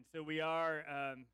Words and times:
And 0.00 0.06
so 0.14 0.22
we 0.22 0.40
are 0.40 0.82
um, 0.88 1.26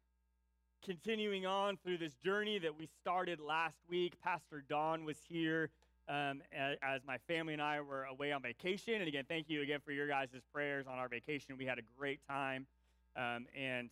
continuing 0.84 1.46
on 1.46 1.76
through 1.76 1.98
this 1.98 2.14
journey 2.14 2.58
that 2.58 2.76
we 2.76 2.88
started 3.00 3.38
last 3.38 3.76
week. 3.88 4.14
Pastor 4.20 4.64
Don 4.68 5.04
was 5.04 5.18
here 5.28 5.70
um, 6.08 6.42
as 6.82 7.00
my 7.06 7.16
family 7.28 7.52
and 7.52 7.62
I 7.62 7.80
were 7.80 8.06
away 8.06 8.32
on 8.32 8.42
vacation. 8.42 8.94
And 8.94 9.06
again, 9.06 9.22
thank 9.28 9.48
you 9.48 9.62
again 9.62 9.78
for 9.84 9.92
your 9.92 10.08
guys' 10.08 10.30
prayers 10.52 10.86
on 10.88 10.98
our 10.98 11.08
vacation. 11.08 11.56
We 11.56 11.64
had 11.64 11.78
a 11.78 11.82
great 11.96 12.18
time. 12.28 12.66
Um, 13.14 13.46
and 13.56 13.88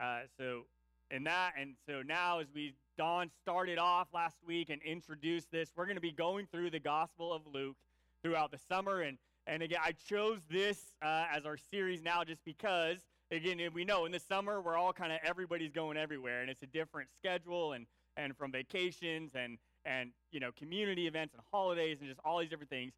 uh, 0.00 0.20
so, 0.38 0.62
in 1.10 1.24
that, 1.24 1.52
and 1.60 1.74
so 1.86 2.00
now 2.00 2.38
as 2.38 2.46
we, 2.54 2.72
Don 2.96 3.30
started 3.42 3.76
off 3.76 4.08
last 4.14 4.38
week 4.46 4.70
and 4.70 4.80
introduced 4.80 5.52
this, 5.52 5.68
we're 5.76 5.84
going 5.84 5.96
to 5.96 6.00
be 6.00 6.12
going 6.12 6.46
through 6.50 6.70
the 6.70 6.80
Gospel 6.80 7.30
of 7.30 7.42
Luke 7.52 7.76
throughout 8.22 8.52
the 8.52 8.58
summer. 8.70 9.02
And, 9.02 9.18
and 9.46 9.62
again, 9.62 9.80
I 9.84 9.92
chose 10.08 10.40
this 10.50 10.94
uh, 11.02 11.26
as 11.30 11.44
our 11.44 11.58
series 11.58 12.00
now 12.00 12.24
just 12.24 12.42
because 12.46 13.00
again, 13.30 13.60
we 13.72 13.84
know 13.84 14.04
in 14.04 14.12
the 14.12 14.20
summer 14.20 14.60
we're 14.60 14.76
all 14.76 14.92
kind 14.92 15.12
of 15.12 15.18
everybody's 15.24 15.72
going 15.72 15.96
everywhere, 15.96 16.40
and 16.40 16.50
it's 16.50 16.62
a 16.62 16.66
different 16.66 17.08
schedule, 17.18 17.72
and 17.72 17.86
and 18.16 18.36
from 18.36 18.52
vacations 18.52 19.32
and 19.34 19.58
and 19.84 20.10
you 20.30 20.40
know 20.40 20.50
community 20.52 21.06
events 21.06 21.34
and 21.34 21.42
holidays 21.52 21.98
and 22.00 22.08
just 22.08 22.20
all 22.24 22.38
these 22.38 22.48
different 22.48 22.70
things. 22.70 22.92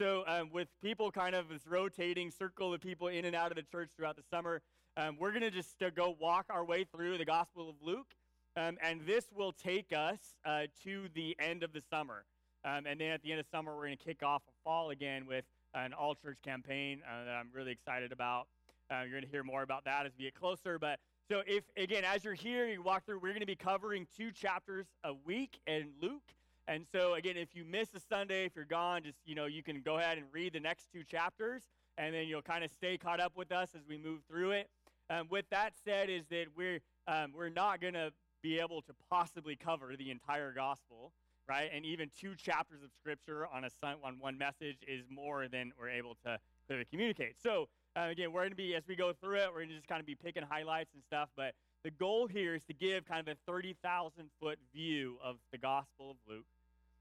So 0.00 0.22
um, 0.26 0.50
with 0.52 0.68
people 0.80 1.10
kind 1.10 1.34
of 1.34 1.48
this 1.48 1.66
rotating 1.66 2.30
circle 2.30 2.72
of 2.72 2.80
people 2.80 3.08
in 3.08 3.24
and 3.24 3.34
out 3.34 3.50
of 3.50 3.56
the 3.56 3.64
church 3.64 3.90
throughout 3.96 4.14
the 4.14 4.22
summer, 4.30 4.62
um, 4.96 5.16
we're 5.18 5.30
going 5.30 5.42
to 5.42 5.50
just 5.50 5.82
uh, 5.82 5.90
go 5.90 6.16
walk 6.20 6.46
our 6.50 6.64
way 6.64 6.84
through 6.84 7.18
the 7.18 7.24
Gospel 7.24 7.68
of 7.68 7.76
Luke, 7.82 8.14
um, 8.56 8.78
and 8.82 9.00
this 9.06 9.26
will 9.34 9.52
take 9.52 9.92
us 9.92 10.18
uh, 10.44 10.62
to 10.84 11.08
the 11.14 11.36
end 11.40 11.62
of 11.62 11.72
the 11.72 11.82
summer. 11.90 12.24
Um, 12.64 12.86
and 12.86 13.00
then 13.00 13.10
at 13.10 13.22
the 13.22 13.30
end 13.30 13.40
of 13.40 13.46
summer, 13.50 13.74
we're 13.74 13.86
going 13.86 13.96
to 13.96 14.04
kick 14.04 14.22
off 14.22 14.42
fall 14.64 14.90
again 14.90 15.26
with 15.26 15.44
an 15.74 15.92
all 15.92 16.14
church 16.14 16.38
campaign 16.44 17.00
uh, 17.06 17.24
that 17.24 17.30
I'm 17.30 17.48
really 17.52 17.72
excited 17.72 18.12
about. 18.12 18.46
Uh, 18.90 19.00
you're 19.02 19.10
going 19.10 19.22
to 19.22 19.28
hear 19.28 19.44
more 19.44 19.62
about 19.62 19.84
that 19.84 20.06
as 20.06 20.12
we 20.18 20.24
get 20.24 20.34
closer. 20.34 20.78
But 20.78 20.98
so, 21.30 21.42
if 21.46 21.64
again, 21.76 22.04
as 22.04 22.24
you're 22.24 22.34
here, 22.34 22.66
you 22.66 22.82
walk 22.82 23.04
through, 23.04 23.18
we're 23.20 23.30
going 23.30 23.40
to 23.40 23.46
be 23.46 23.56
covering 23.56 24.06
two 24.16 24.30
chapters 24.30 24.86
a 25.04 25.12
week 25.24 25.60
in 25.66 25.90
Luke. 26.00 26.22
And 26.66 26.86
so, 26.92 27.14
again, 27.14 27.36
if 27.36 27.54
you 27.54 27.64
miss 27.64 27.88
a 27.94 28.00
Sunday, 28.00 28.44
if 28.44 28.56
you're 28.56 28.64
gone, 28.64 29.02
just 29.02 29.18
you 29.26 29.34
know, 29.34 29.46
you 29.46 29.62
can 29.62 29.82
go 29.82 29.98
ahead 29.98 30.18
and 30.18 30.26
read 30.32 30.54
the 30.54 30.60
next 30.60 30.88
two 30.92 31.04
chapters, 31.04 31.62
and 31.96 32.14
then 32.14 32.28
you'll 32.28 32.42
kind 32.42 32.64
of 32.64 32.70
stay 32.70 32.96
caught 32.96 33.20
up 33.20 33.32
with 33.36 33.52
us 33.52 33.70
as 33.74 33.82
we 33.88 33.98
move 33.98 34.20
through 34.28 34.52
it. 34.52 34.68
Um, 35.10 35.26
with 35.30 35.46
that 35.50 35.72
said, 35.84 36.10
is 36.10 36.24
that 36.30 36.46
we're 36.56 36.80
um, 37.06 37.32
we're 37.36 37.48
not 37.50 37.80
going 37.80 37.94
to 37.94 38.12
be 38.42 38.58
able 38.58 38.80
to 38.82 38.92
possibly 39.10 39.56
cover 39.56 39.96
the 39.98 40.10
entire 40.10 40.52
gospel, 40.52 41.12
right? 41.48 41.70
And 41.74 41.84
even 41.84 42.10
two 42.18 42.34
chapters 42.36 42.82
of 42.82 42.90
scripture 42.98 43.46
on 43.46 43.64
a 43.64 43.70
on 44.02 44.18
one 44.18 44.38
message 44.38 44.78
is 44.86 45.04
more 45.10 45.48
than 45.48 45.72
we're 45.78 45.90
able 45.90 46.16
to 46.24 46.38
clearly 46.66 46.86
communicate. 46.90 47.36
So 47.42 47.68
uh, 47.98 48.08
again, 48.10 48.32
we're 48.32 48.42
going 48.42 48.50
to 48.50 48.56
be, 48.56 48.74
as 48.74 48.82
we 48.88 48.96
go 48.96 49.12
through 49.12 49.36
it, 49.36 49.48
we're 49.48 49.60
going 49.60 49.70
to 49.70 49.74
just 49.74 49.88
kind 49.88 50.00
of 50.00 50.06
be 50.06 50.14
picking 50.14 50.42
highlights 50.42 50.90
and 50.94 51.02
stuff. 51.04 51.28
But 51.36 51.54
the 51.84 51.90
goal 51.90 52.26
here 52.26 52.54
is 52.54 52.64
to 52.64 52.74
give 52.74 53.06
kind 53.06 53.26
of 53.26 53.28
a 53.28 53.36
30,000 53.50 54.30
foot 54.40 54.58
view 54.74 55.16
of 55.24 55.36
the 55.52 55.58
Gospel 55.58 56.12
of 56.12 56.16
Luke 56.28 56.44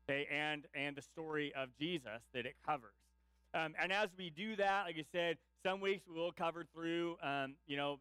okay, 0.10 0.28
and, 0.32 0.66
and 0.74 0.96
the 0.96 1.02
story 1.02 1.54
of 1.56 1.70
Jesus 1.80 2.22
that 2.34 2.46
it 2.46 2.56
covers. 2.66 2.94
Um, 3.54 3.74
and 3.82 3.92
as 3.92 4.10
we 4.18 4.30
do 4.30 4.56
that, 4.56 4.84
like 4.86 4.96
I 4.98 5.06
said, 5.12 5.38
some 5.64 5.82
weeks 5.82 6.04
we 6.08 6.20
will 6.20 6.32
cover 6.32 6.66
through, 6.74 7.18
um, 7.24 7.56
you 7.66 7.78
know, 7.78 8.00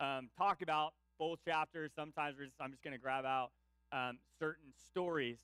um, 0.00 0.28
talk 0.36 0.62
about 0.62 0.92
both 1.18 1.38
chapters. 1.44 1.90
Sometimes 1.96 2.36
just, 2.38 2.52
I'm 2.60 2.70
just 2.70 2.82
going 2.82 2.92
to 2.92 3.00
grab 3.00 3.24
out 3.24 3.50
um, 3.92 4.18
certain 4.38 4.72
stories. 4.90 5.38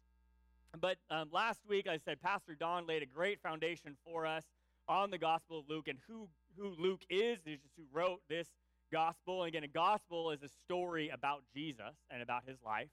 But 0.81 0.97
um, 1.11 1.29
last 1.33 1.61
week, 1.69 1.87
I 1.87 1.99
said 2.05 2.21
Pastor 2.23 2.55
Don 2.59 2.87
laid 2.87 3.03
a 3.03 3.07
great 3.07 3.41
foundation 3.43 3.97
for 4.05 4.27
us 4.27 4.45
on 4.89 5.11
the 5.11 5.19
Gospel 5.19 5.61
of 5.61 5.69
Luke 5.69 5.89
and 5.89 5.99
who, 6.09 6.29
who 6.57 6.75
Luke 6.79 7.03
is, 7.11 7.39
is 7.47 7.61
just 7.61 7.75
who 7.77 7.85
wrote 7.93 8.21
this 8.29 8.49
gospel. 8.93 9.43
And 9.43 9.49
again, 9.49 9.65
a 9.65 9.69
gospel 9.69 10.31
is 10.31 10.43
a 10.43 10.49
story 10.65 11.09
about 11.09 11.43
Jesus 11.55 11.95
and 12.11 12.23
about 12.23 12.43
his 12.47 12.59
life. 12.65 12.89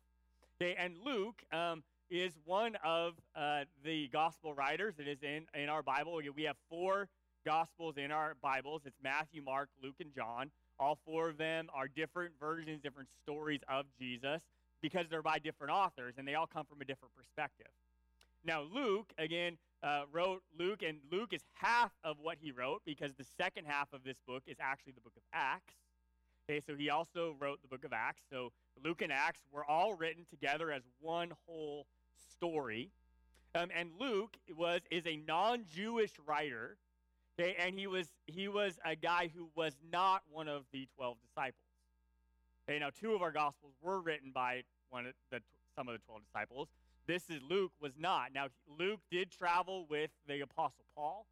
Okay, 0.62 0.76
and 0.78 0.96
Luke 1.06 1.42
um, 1.54 1.84
is 2.10 2.34
one 2.46 2.76
of 2.84 3.14
uh, 3.36 3.62
the 3.84 4.08
gospel 4.10 4.54
writers 4.54 4.96
that 4.98 5.08
is 5.08 5.20
in, 5.22 5.46
in 5.54 5.70
our 5.70 5.84
Bible. 5.84 6.20
We 6.36 6.44
have 6.44 6.58
four 6.70 7.08
gospels 7.46 7.96
in 7.98 8.12
our 8.12 8.36
Bibles 8.42 8.82
it's 8.86 8.98
Matthew, 9.02 9.42
Mark, 9.42 9.70
Luke, 9.82 9.96
and 10.00 10.14
John. 10.14 10.52
All 10.80 10.98
four 11.06 11.30
of 11.30 11.38
them 11.38 11.68
are 11.74 11.88
different 11.88 12.34
versions, 12.40 12.82
different 12.82 13.10
stories 13.24 13.60
of 13.70 13.86
Jesus 14.00 14.42
because 14.82 15.06
they're 15.10 15.22
by 15.22 15.40
different 15.40 15.74
authors 15.74 16.16
and 16.18 16.28
they 16.28 16.36
all 16.36 16.48
come 16.48 16.66
from 16.66 16.82
a 16.82 16.86
different 16.86 17.14
perspective. 17.16 17.68
Now, 18.46 18.62
Luke, 18.62 19.12
again, 19.18 19.58
uh, 19.84 20.04
wrote 20.12 20.42
Luke, 20.58 20.82
and 20.86 20.98
Luke 21.12 21.34
is 21.34 21.42
half 21.54 21.92
of 22.04 22.18
what 22.22 22.38
he 22.40 22.52
wrote 22.52 22.82
because 22.86 23.14
the 23.14 23.26
second 23.38 23.66
half 23.66 23.92
of 23.94 24.04
this 24.04 24.18
book 24.28 24.44
is 24.46 24.58
actually 24.60 24.94
the 24.94 25.02
book 25.02 25.14
of 25.16 25.24
Acts. 25.34 25.76
Okay, 26.50 26.62
so 26.66 26.76
he 26.76 26.90
also 26.90 27.36
wrote 27.40 27.62
the 27.62 27.68
book 27.68 27.86
of 27.86 27.94
Acts. 27.94 28.24
So 28.32 28.52
Luke 28.84 29.02
and 29.02 29.12
Acts 29.12 29.42
were 29.52 29.64
all 29.64 29.94
written 29.94 30.26
together 30.30 30.72
as 30.72 30.82
one 31.00 31.32
whole 31.46 31.86
story. 32.32 32.90
Um, 33.56 33.70
and 33.76 33.92
Luke 34.00 34.38
was 34.56 34.82
is 34.92 35.06
a 35.06 35.18
non-Jewish 35.28 36.12
writer. 36.26 36.78
Okay, 37.40 37.56
and 37.58 37.78
he 37.78 37.88
was 37.88 38.08
he 38.26 38.48
was 38.48 38.78
a 38.84 38.96
guy 38.96 39.30
who 39.34 39.50
was 39.56 39.74
not 39.92 40.24
one 40.30 40.48
of 40.48 40.64
the 40.74 40.88
twelve 40.96 41.18
disciples. 41.22 41.66
Okay, 42.68 42.80
now 42.80 42.90
two 42.90 43.14
of 43.14 43.22
our 43.22 43.32
gospels 43.32 43.74
were 43.82 44.02
written 44.02 44.32
by 44.34 44.64
one 44.90 45.06
of 45.06 45.14
the 45.32 45.40
some 45.76 45.88
of 45.88 45.94
the 45.94 46.00
twelve 46.06 46.22
disciples. 46.26 46.68
This 47.10 47.28
is 47.32 47.42
Luke 47.42 47.72
was 47.82 47.94
not. 47.98 48.36
Now, 48.36 48.50
Luke 48.78 49.00
did 49.10 49.32
travel 49.32 49.88
with 49.90 50.12
the 50.28 50.42
Apostle 50.42 50.86
Paul, 50.96 51.26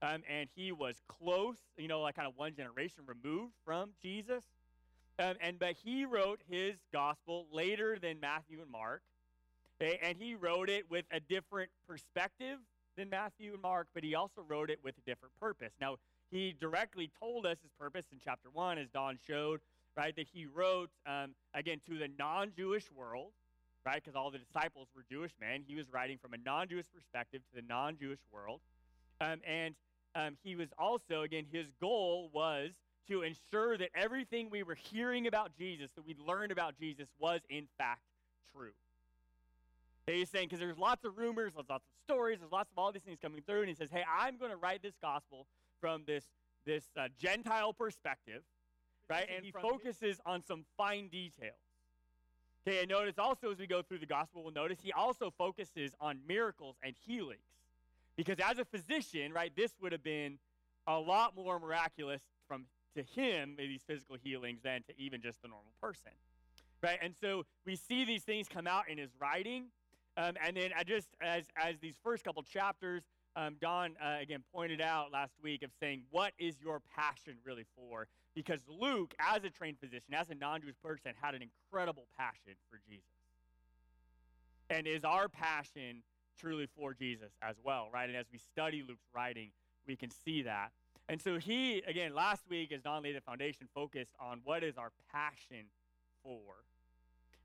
um, 0.00 0.22
and 0.30 0.48
he 0.54 0.70
was 0.70 1.02
close, 1.08 1.56
you 1.76 1.88
know, 1.88 2.02
like 2.02 2.14
kind 2.14 2.28
of 2.28 2.34
one 2.36 2.54
generation 2.54 3.02
removed 3.08 3.52
from 3.64 3.90
Jesus. 4.00 4.44
Um, 5.18 5.34
and 5.40 5.58
but 5.58 5.74
he 5.82 6.04
wrote 6.04 6.42
his 6.48 6.76
gospel 6.92 7.48
later 7.50 7.98
than 8.00 8.20
Matthew 8.20 8.60
and 8.62 8.70
Mark, 8.70 9.02
okay, 9.82 9.98
and 10.00 10.16
he 10.16 10.36
wrote 10.36 10.70
it 10.70 10.88
with 10.88 11.06
a 11.10 11.18
different 11.18 11.70
perspective 11.88 12.58
than 12.96 13.10
Matthew 13.10 13.54
and 13.54 13.62
Mark, 13.62 13.88
but 13.94 14.04
he 14.04 14.14
also 14.14 14.42
wrote 14.46 14.70
it 14.70 14.78
with 14.84 14.94
a 14.96 15.10
different 15.10 15.34
purpose. 15.40 15.72
Now, 15.80 15.96
he 16.30 16.54
directly 16.60 17.10
told 17.18 17.46
us 17.46 17.58
his 17.62 17.72
purpose 17.80 18.04
in 18.12 18.18
chapter 18.24 18.48
one, 18.52 18.78
as 18.78 18.90
Don 18.90 19.18
showed, 19.26 19.58
right, 19.96 20.14
that 20.14 20.28
he 20.32 20.46
wrote 20.46 20.90
um, 21.04 21.34
again 21.52 21.80
to 21.88 21.98
the 21.98 22.10
non-Jewish 22.16 22.92
world 22.92 23.32
right? 23.86 24.02
Because 24.02 24.16
all 24.16 24.30
the 24.30 24.38
disciples 24.38 24.88
were 24.94 25.04
Jewish 25.08 25.30
men. 25.40 25.62
He 25.66 25.76
was 25.76 25.86
writing 25.92 26.18
from 26.20 26.34
a 26.34 26.38
non 26.38 26.68
Jewish 26.68 26.86
perspective 26.92 27.42
to 27.50 27.62
the 27.62 27.66
non 27.66 27.96
Jewish 27.96 28.18
world. 28.32 28.60
Um, 29.20 29.40
and 29.46 29.74
um, 30.14 30.36
he 30.42 30.56
was 30.56 30.68
also, 30.76 31.22
again, 31.22 31.46
his 31.50 31.66
goal 31.80 32.28
was 32.32 32.70
to 33.08 33.22
ensure 33.22 33.78
that 33.78 33.90
everything 33.94 34.50
we 34.50 34.64
were 34.64 34.74
hearing 34.74 35.26
about 35.26 35.52
Jesus, 35.56 35.90
that 35.94 36.04
we 36.04 36.16
learned 36.26 36.50
about 36.50 36.74
Jesus, 36.78 37.06
was 37.18 37.40
in 37.48 37.68
fact 37.78 38.02
true. 38.52 38.72
He's 40.06 40.30
saying, 40.30 40.46
because 40.46 40.60
there's 40.60 40.78
lots 40.78 41.04
of 41.04 41.16
rumors, 41.16 41.52
there's 41.54 41.68
lots 41.68 41.84
of 41.84 42.04
stories, 42.04 42.40
there's 42.40 42.52
lots 42.52 42.70
of 42.70 42.78
all 42.78 42.92
these 42.92 43.02
things 43.02 43.18
coming 43.20 43.42
through, 43.46 43.60
and 43.60 43.68
he 43.68 43.74
says, 43.74 43.90
hey, 43.90 44.04
I'm 44.08 44.36
going 44.36 44.50
to 44.50 44.56
write 44.56 44.82
this 44.82 44.94
gospel 45.02 45.46
from 45.80 46.02
this, 46.06 46.24
this 46.64 46.84
uh, 46.96 47.08
Gentile 47.20 47.72
perspective, 47.72 48.42
right? 49.10 49.26
And 49.34 49.44
he 49.44 49.52
focuses 49.52 50.20
on 50.24 50.44
some 50.44 50.64
fine 50.76 51.08
details. 51.08 51.65
Okay, 52.66 52.80
and 52.80 52.88
notice 52.88 53.14
also 53.16 53.52
as 53.52 53.58
we 53.58 53.66
go 53.66 53.80
through 53.80 53.98
the 54.00 54.06
gospel, 54.06 54.42
we'll 54.42 54.52
notice 54.52 54.78
he 54.82 54.90
also 54.90 55.32
focuses 55.38 55.92
on 56.00 56.18
miracles 56.26 56.74
and 56.82 56.96
healings. 57.06 57.38
Because 58.16 58.38
as 58.42 58.58
a 58.58 58.64
physician, 58.64 59.32
right, 59.32 59.52
this 59.54 59.72
would 59.80 59.92
have 59.92 60.02
been 60.02 60.38
a 60.88 60.98
lot 60.98 61.36
more 61.36 61.60
miraculous 61.60 62.22
from 62.48 62.64
to 62.96 63.02
him, 63.02 63.54
these 63.56 63.82
physical 63.86 64.16
healings, 64.20 64.60
than 64.64 64.82
to 64.84 64.94
even 64.98 65.20
just 65.20 65.42
the 65.42 65.48
normal 65.48 65.72
person. 65.80 66.10
Right? 66.82 66.98
And 67.00 67.14
so 67.20 67.44
we 67.64 67.76
see 67.76 68.04
these 68.04 68.22
things 68.22 68.48
come 68.48 68.66
out 68.66 68.88
in 68.88 68.98
his 68.98 69.10
writing. 69.20 69.66
Um, 70.16 70.32
and 70.44 70.56
then 70.56 70.70
I 70.76 70.82
just 70.82 71.08
as 71.20 71.44
as 71.56 71.78
these 71.78 71.96
first 72.02 72.24
couple 72.24 72.42
chapters, 72.42 73.02
um, 73.36 73.56
Don 73.60 73.94
uh, 74.02 74.16
again 74.20 74.42
pointed 74.52 74.80
out 74.80 75.12
last 75.12 75.34
week 75.42 75.62
of 75.62 75.70
saying, 75.78 76.02
what 76.10 76.32
is 76.38 76.56
your 76.60 76.80
passion 76.96 77.34
really 77.44 77.66
for? 77.76 78.08
Because 78.34 78.60
Luke, 78.68 79.14
as 79.18 79.44
a 79.44 79.50
trained 79.50 79.78
physician, 79.78 80.14
as 80.14 80.30
a 80.30 80.34
non 80.34 80.62
Jewish 80.62 80.76
person, 80.82 81.12
had 81.20 81.34
an 81.34 81.42
incredible 81.42 82.06
passion 82.18 82.54
for 82.70 82.80
Jesus. 82.88 83.04
And 84.68 84.86
is 84.86 85.04
our 85.04 85.28
passion 85.28 86.02
truly 86.40 86.66
for 86.76 86.94
Jesus 86.94 87.30
as 87.42 87.56
well, 87.62 87.88
right? 87.92 88.08
And 88.08 88.16
as 88.16 88.26
we 88.32 88.38
study 88.38 88.82
Luke's 88.86 89.06
writing, 89.14 89.50
we 89.86 89.96
can 89.96 90.10
see 90.10 90.42
that. 90.42 90.70
And 91.08 91.22
so 91.22 91.38
he, 91.38 91.82
again, 91.86 92.14
last 92.14 92.42
week, 92.48 92.72
as 92.72 92.82
Don 92.82 93.02
laid 93.02 93.16
the 93.16 93.20
foundation, 93.20 93.68
focused 93.74 94.12
on 94.18 94.40
what 94.44 94.64
is 94.64 94.76
our 94.76 94.90
passion 95.12 95.66
for. 96.22 96.40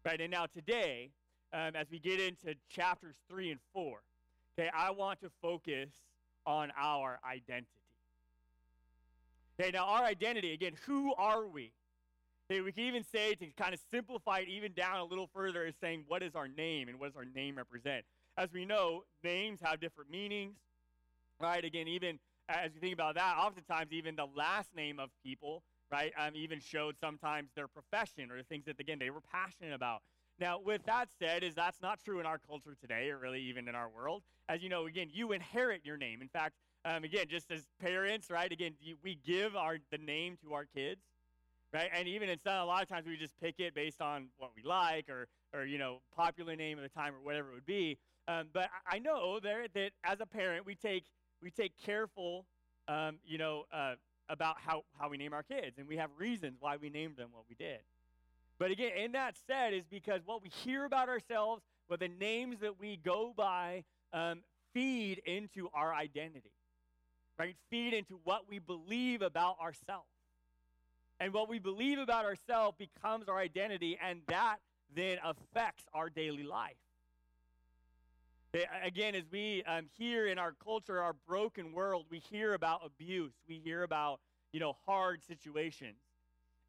Right? 0.04 0.20
And 0.20 0.32
now 0.32 0.48
today, 0.48 1.12
um, 1.54 1.76
as 1.76 1.88
we 1.92 2.00
get 2.00 2.20
into 2.20 2.56
chapters 2.70 3.16
three 3.30 3.52
and 3.52 3.60
four, 3.72 4.00
Okay, 4.58 4.70
I 4.74 4.92
want 4.92 5.22
to 5.22 5.30
focus 5.42 5.90
on 6.46 6.72
our 6.78 7.20
identity. 7.30 7.68
Okay, 9.60 9.72
now 9.72 9.86
our 9.86 10.04
identity, 10.04 10.54
again, 10.54 10.74
who 10.86 11.14
are 11.16 11.48
we? 11.48 11.72
Okay, 12.50 12.62
we 12.62 12.72
can 12.72 12.84
even 12.84 13.04
say, 13.04 13.36
to 13.36 13.46
kind 13.58 13.74
of 13.74 13.80
simplify 13.92 14.40
it 14.40 14.50
even 14.50 14.74
down 14.74 15.00
a 15.00 15.06
little 15.06 15.30
further, 15.34 15.66
is 15.66 15.76
saying, 15.80 16.04
what 16.08 16.22
is 16.24 16.36
our 16.36 16.48
name 16.48 16.90
and 16.90 17.00
what 17.00 17.08
does 17.08 17.16
our 17.16 17.26
name 17.26 17.56
represent? 17.58 18.04
As 18.38 18.52
we 18.52 18.66
know, 18.66 19.04
names 19.24 19.60
have 19.64 19.80
different 19.80 20.10
meanings, 20.10 20.58
right? 21.40 21.64
Again, 21.64 21.88
even 21.88 22.20
as 22.50 22.74
you 22.74 22.82
think 22.82 22.94
about 22.94 23.16
that, 23.16 23.38
oftentimes 23.38 23.92
even 23.92 24.16
the 24.16 24.28
last 24.36 24.76
name 24.76 25.00
of 25.00 25.10
people, 25.24 25.64
right? 25.92 26.12
Um, 26.18 26.36
even 26.36 26.60
showed 26.60 26.96
sometimes 27.00 27.50
their 27.56 27.68
profession 27.68 28.32
or 28.32 28.38
the 28.38 28.44
things 28.44 28.66
that, 28.66 28.80
again, 28.80 29.00
they 29.00 29.10
were 29.10 29.22
passionate 29.22 29.74
about. 29.74 30.02
Now, 30.42 30.60
with 30.60 30.84
that 30.88 31.10
said, 31.20 31.44
is 31.44 31.54
that's 31.54 31.84
not 31.84 32.04
true 32.04 32.20
in 32.20 32.26
our 32.26 32.40
culture 32.40 32.76
today, 32.82 33.12
or 33.12 33.20
really 33.20 33.42
even 33.42 33.68
in 33.68 33.76
our 33.76 33.88
world. 33.88 34.24
As 34.50 34.64
you 34.64 34.70
know, 34.70 34.88
again, 34.88 35.08
you 35.14 35.34
inherit 35.34 35.86
your 35.86 35.98
name. 35.98 36.20
In 36.20 36.28
fact, 36.28 36.56
um, 36.84 37.04
again, 37.04 37.28
just 37.30 37.52
as 37.52 37.68
parents, 37.80 38.32
right? 38.32 38.52
Again, 38.52 38.74
we 39.04 39.20
give 39.24 39.56
our 39.56 39.78
the 39.92 40.00
name 40.00 40.38
to 40.44 40.54
our 40.54 40.66
kids, 40.66 41.02
right? 41.72 41.92
And 41.94 42.08
even 42.08 42.28
it's 42.28 42.44
not 42.44 42.64
a 42.64 42.66
lot 42.66 42.82
of 42.82 42.90
times 42.90 43.06
we 43.06 43.18
just 43.18 43.40
pick 43.40 43.60
it 43.60 43.76
based 43.76 44.02
on 44.02 44.30
what 44.38 44.50
we 44.56 44.64
like 44.64 45.10
or 45.10 45.28
or 45.54 45.64
you 45.66 45.78
know 45.78 46.00
popular 46.16 46.56
name 46.56 46.80
of 46.80 46.84
the 46.84 46.90
time 46.90 47.14
or 47.14 47.24
whatever 47.24 47.52
it 47.52 47.54
would 47.54 47.66
be. 47.68 48.00
Um, 48.28 48.48
but 48.52 48.68
I, 48.88 48.96
I 48.96 49.00
know 49.00 49.40
there 49.40 49.68
that 49.76 49.92
as 50.04 50.22
a 50.22 50.26
parent, 50.26 50.66
we 50.66 50.74
take 50.74 51.04
we 51.40 51.52
take 51.52 51.74
careful, 51.86 52.48
um, 52.88 53.20
you 53.24 53.38
know, 53.38 53.66
uh, 53.72 53.94
about 54.28 54.56
how 54.60 54.86
how 55.00 55.08
we 55.08 55.18
name 55.18 55.34
our 55.34 55.44
kids, 55.44 55.78
and 55.78 55.88
we 55.88 55.98
have 55.98 56.10
reasons 56.18 56.58
why 56.60 56.78
we 56.78 56.90
named 56.90 57.16
them 57.16 57.30
what 57.32 57.44
we 57.48 57.54
did. 57.54 57.82
But 58.62 58.70
again, 58.70 58.92
in 58.96 59.14
that 59.14 59.34
said, 59.48 59.74
is 59.74 59.86
because 59.90 60.22
what 60.24 60.44
we 60.44 60.50
hear 60.50 60.86
about 60.86 61.10
ourselves, 61.10 61.64
what 61.88 62.00
the 62.00 62.10
names 62.10 62.60
that 62.60 62.80
we 62.80 62.96
go 62.96 63.34
by, 63.36 63.86
um, 64.14 64.42
feed 64.72 65.20
into 65.26 65.68
our 65.74 65.92
identity, 65.96 66.52
right? 67.40 67.56
Feed 67.72 67.96
into 67.96 68.20
what 68.24 68.48
we 68.48 68.60
believe 68.60 69.24
about 69.24 69.60
ourselves. 69.60 70.06
And 71.20 71.34
what 71.34 71.50
we 71.50 71.58
believe 71.58 71.98
about 71.98 72.24
ourselves 72.24 72.78
becomes 72.78 73.28
our 73.28 73.40
identity, 73.40 73.98
and 74.00 74.22
that 74.28 74.58
then 74.96 75.18
affects 75.24 75.86
our 75.92 76.12
daily 76.12 76.44
life. 76.44 76.76
Again, 78.84 79.16
as 79.16 79.24
we 79.32 79.64
um, 79.64 79.88
hear 79.98 80.28
in 80.28 80.38
our 80.38 80.54
culture, 80.64 81.02
our 81.02 81.16
broken 81.28 81.74
world, 81.74 82.06
we 82.12 82.20
hear 82.20 82.54
about 82.54 82.82
abuse. 82.86 83.34
We 83.50 83.60
hear 83.64 83.82
about, 83.82 84.20
you 84.54 84.60
know, 84.60 84.76
hard 84.86 85.24
situations 85.24 85.96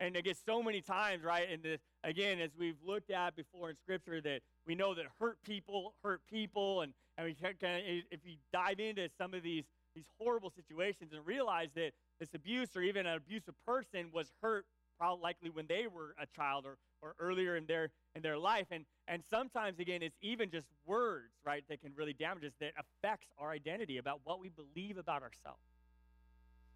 and 0.02 0.16
I 0.16 0.20
guess 0.20 0.38
so 0.44 0.62
many 0.62 0.81
times, 0.81 1.22
right? 1.22 1.49
And 1.50 1.62
the, 1.62 1.78
again, 2.02 2.40
as 2.40 2.50
we've 2.58 2.76
looked 2.84 3.10
at 3.10 3.37
before 3.37 3.70
in 3.70 3.76
Scripture, 3.76 4.20
that 4.22 4.40
we 4.66 4.75
know 4.75 4.94
that 4.94 5.04
hurt 5.20 5.38
people 5.44 5.94
hurt 6.02 6.20
people, 6.28 6.82
and 6.82 6.93
and 7.16 7.26
we 7.26 7.37
of, 7.46 8.04
if 8.10 8.20
you 8.25 8.37
dive 8.52 8.81
into 8.81 9.08
some 9.16 9.32
of 9.32 9.43
these 9.43 9.64
these 9.94 10.04
horrible 10.19 10.50
situations 10.50 11.12
and 11.12 11.25
realize 11.25 11.69
that 11.76 11.93
this 12.19 12.31
abuse 12.34 12.70
or 12.75 12.82
even 12.82 13.06
an 13.06 13.14
abusive 13.16 13.54
person 13.66 14.08
was 14.12 14.32
hurt 14.40 14.64
probably 14.99 15.22
likely 15.22 15.50
when 15.50 15.66
they 15.69 15.87
were 15.87 16.14
a 16.20 16.26
child 16.34 16.64
or, 16.64 16.78
or 17.02 17.14
earlier 17.20 17.56
in 17.56 17.66
their 17.66 17.90
in 18.16 18.22
their 18.22 18.38
life. 18.38 18.66
And 18.72 18.84
and 19.06 19.22
sometimes 19.31 19.78
again 19.78 20.02
it's 20.02 20.16
even 20.20 20.50
just 20.50 20.66
words 20.84 21.32
right 21.46 21.62
that 21.69 21.81
can 21.81 21.93
really 21.94 22.14
damage 22.14 22.44
us 22.44 22.52
that 22.60 22.72
affects 22.76 23.28
our 23.38 23.52
identity 23.52 23.99
about 23.99 24.20
what 24.25 24.40
we 24.40 24.49
believe 24.49 24.99
about 24.99 25.22
ourselves. 25.22 25.62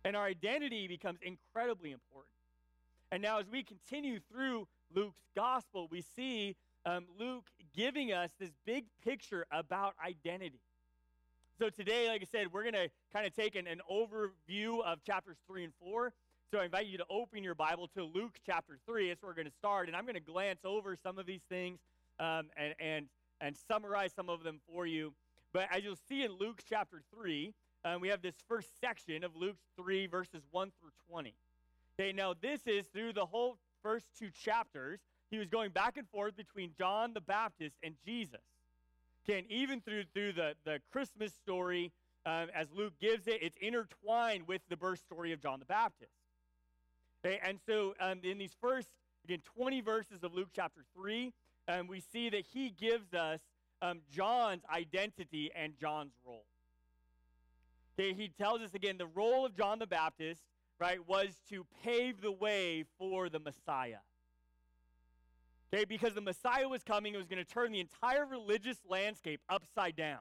And 0.05 0.14
our 0.14 0.26
identity 0.26 0.87
becomes 0.87 1.19
incredibly 1.23 1.90
important 1.90 2.37
and 3.12 3.23
now, 3.23 3.38
as 3.38 3.47
we 3.50 3.62
continue 3.62 4.19
through 4.31 4.67
Luke's 4.94 5.23
gospel, 5.35 5.87
we 5.91 6.03
see 6.17 6.56
um, 6.85 7.06
Luke 7.19 7.44
giving 7.75 8.12
us 8.12 8.31
this 8.38 8.50
big 8.64 8.87
picture 9.05 9.47
about 9.50 9.94
identity. 10.05 10.61
So, 11.58 11.70
today, 11.70 12.08
like 12.08 12.23
I 12.23 12.26
said, 12.31 12.53
we're 12.53 12.62
going 12.62 12.75
to 12.75 12.91
kind 13.12 13.26
of 13.26 13.35
take 13.35 13.55
an, 13.55 13.67
an 13.67 13.81
overview 13.91 14.82
of 14.85 15.03
chapters 15.05 15.37
3 15.47 15.64
and 15.64 15.73
4. 15.81 16.12
So, 16.53 16.58
I 16.58 16.64
invite 16.64 16.87
you 16.87 16.99
to 16.99 17.06
open 17.08 17.44
your 17.44 17.55
Bible 17.55 17.88
to 17.97 18.05
Luke 18.05 18.38
chapter 18.44 18.79
3. 18.87 19.09
That's 19.09 19.23
where 19.23 19.31
we're 19.31 19.37
going 19.37 19.47
to 19.47 19.56
start. 19.56 19.87
And 19.87 19.97
I'm 19.97 20.05
going 20.05 20.14
to 20.14 20.20
glance 20.20 20.61
over 20.64 20.97
some 21.00 21.19
of 21.19 21.26
these 21.26 21.43
things 21.49 21.79
um, 22.19 22.50
and, 22.56 22.75
and, 22.81 23.06
and 23.41 23.56
summarize 23.70 24.12
some 24.14 24.29
of 24.29 24.43
them 24.43 24.61
for 24.67 24.85
you. 24.85 25.12
But 25.52 25.69
as 25.70 25.85
you'll 25.85 25.97
see 26.09 26.25
in 26.25 26.32
Luke 26.32 26.62
chapter 26.69 27.00
3, 27.14 27.55
um, 27.85 28.00
we 28.00 28.09
have 28.09 28.20
this 28.20 28.35
first 28.49 28.69
section 28.81 29.23
of 29.23 29.37
Luke 29.37 29.56
3, 29.76 30.09
verses 30.09 30.43
1 30.50 30.73
through 30.81 30.91
20. 31.09 31.35
Okay, 31.98 32.12
now 32.12 32.34
this 32.43 32.60
is 32.66 32.87
through 32.93 33.14
the 33.14 33.25
whole 33.25 33.56
first 33.82 34.06
two 34.19 34.28
chapters. 34.31 35.00
He 35.31 35.38
was 35.38 35.48
going 35.48 35.70
back 35.70 35.96
and 35.96 36.06
forth 36.08 36.37
between 36.37 36.72
John 36.76 37.14
the 37.14 37.22
Baptist 37.22 37.76
and 37.82 37.94
Jesus. 38.04 38.40
Okay, 39.25 39.38
and 39.38 39.50
even 39.50 39.81
through 39.81 40.04
through 40.12 40.34
the, 40.34 40.54
the 40.64 40.78
Christmas 40.93 41.32
story, 41.32 41.93
um, 42.26 42.48
as 42.54 42.69
Luke 42.70 42.93
gives 43.00 43.26
it, 43.26 43.38
it's 43.40 43.56
intertwined 43.62 44.46
with 44.46 44.60
the 44.69 44.76
birth 44.76 44.98
story 44.98 45.32
of 45.32 45.40
John 45.40 45.58
the 45.58 45.64
Baptist. 45.64 46.12
Okay, 47.25 47.40
and 47.43 47.58
so 47.66 47.94
um, 47.99 48.20
in 48.22 48.37
these 48.37 48.54
first, 48.60 48.88
again, 49.25 49.40
20 49.56 49.81
verses 49.81 50.22
of 50.22 50.34
Luke 50.34 50.49
chapter 50.54 50.82
3, 50.94 51.32
um, 51.69 51.87
we 51.87 52.00
see 52.00 52.28
that 52.28 52.44
he 52.52 52.70
gives 52.70 53.14
us 53.14 53.40
um, 53.81 54.00
John's 54.12 54.62
identity 54.70 55.50
and 55.56 55.72
John's 55.81 56.12
role. 56.26 56.44
Okay, 57.99 58.12
he 58.12 58.28
tells 58.28 58.60
us 58.60 58.75
again 58.75 58.99
the 58.99 59.06
role 59.06 59.46
of 59.46 59.56
John 59.56 59.78
the 59.78 59.87
Baptist 59.87 60.42
right, 60.78 61.06
was 61.06 61.28
to 61.50 61.67
pave 61.82 62.20
the 62.20 62.32
way 62.32 62.84
for 62.99 63.28
the 63.28 63.38
Messiah. 63.38 63.99
Okay, 65.75 65.84
because 65.84 66.14
the 66.14 66.20
Messiah 66.20 66.69
was 66.69 66.82
coming, 66.82 67.14
it 67.14 67.17
was 67.17 67.26
going 67.26 67.44
to 67.44 67.50
turn 67.50 67.73
the 67.73 67.81
entire 67.81 68.25
religious 68.25 68.78
landscape 68.88 69.40
upside 69.49 69.96
down. 69.96 70.20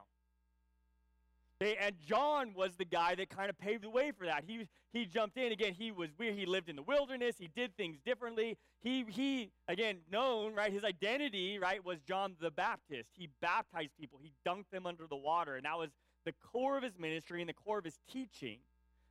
Okay, 1.62 1.76
and 1.80 1.94
John 2.06 2.52
was 2.54 2.74
the 2.76 2.84
guy 2.84 3.14
that 3.14 3.30
kind 3.30 3.48
of 3.48 3.56
paved 3.58 3.82
the 3.82 3.90
way 3.90 4.10
for 4.10 4.26
that. 4.26 4.44
He, 4.46 4.66
he 4.92 5.06
jumped 5.06 5.38
in. 5.38 5.52
Again, 5.52 5.72
he 5.72 5.90
was 5.90 6.10
weird. 6.18 6.34
He 6.34 6.44
lived 6.44 6.68
in 6.68 6.76
the 6.76 6.82
wilderness. 6.82 7.36
He 7.38 7.48
did 7.54 7.74
things 7.76 7.96
differently. 8.04 8.58
He, 8.82 9.06
he, 9.08 9.50
again, 9.66 9.98
known, 10.12 10.54
right, 10.54 10.70
his 10.70 10.84
identity, 10.84 11.58
right, 11.58 11.82
was 11.82 12.00
John 12.06 12.36
the 12.40 12.50
Baptist. 12.50 13.08
He 13.16 13.30
baptized 13.40 13.92
people. 13.98 14.18
He 14.22 14.32
dunked 14.46 14.70
them 14.70 14.84
under 14.84 15.06
the 15.06 15.16
water. 15.16 15.56
And 15.56 15.64
that 15.64 15.78
was 15.78 15.90
the 16.26 16.34
core 16.52 16.76
of 16.76 16.82
his 16.82 16.98
ministry 16.98 17.40
and 17.40 17.48
the 17.48 17.54
core 17.54 17.78
of 17.78 17.84
his 17.84 17.98
teaching 18.12 18.58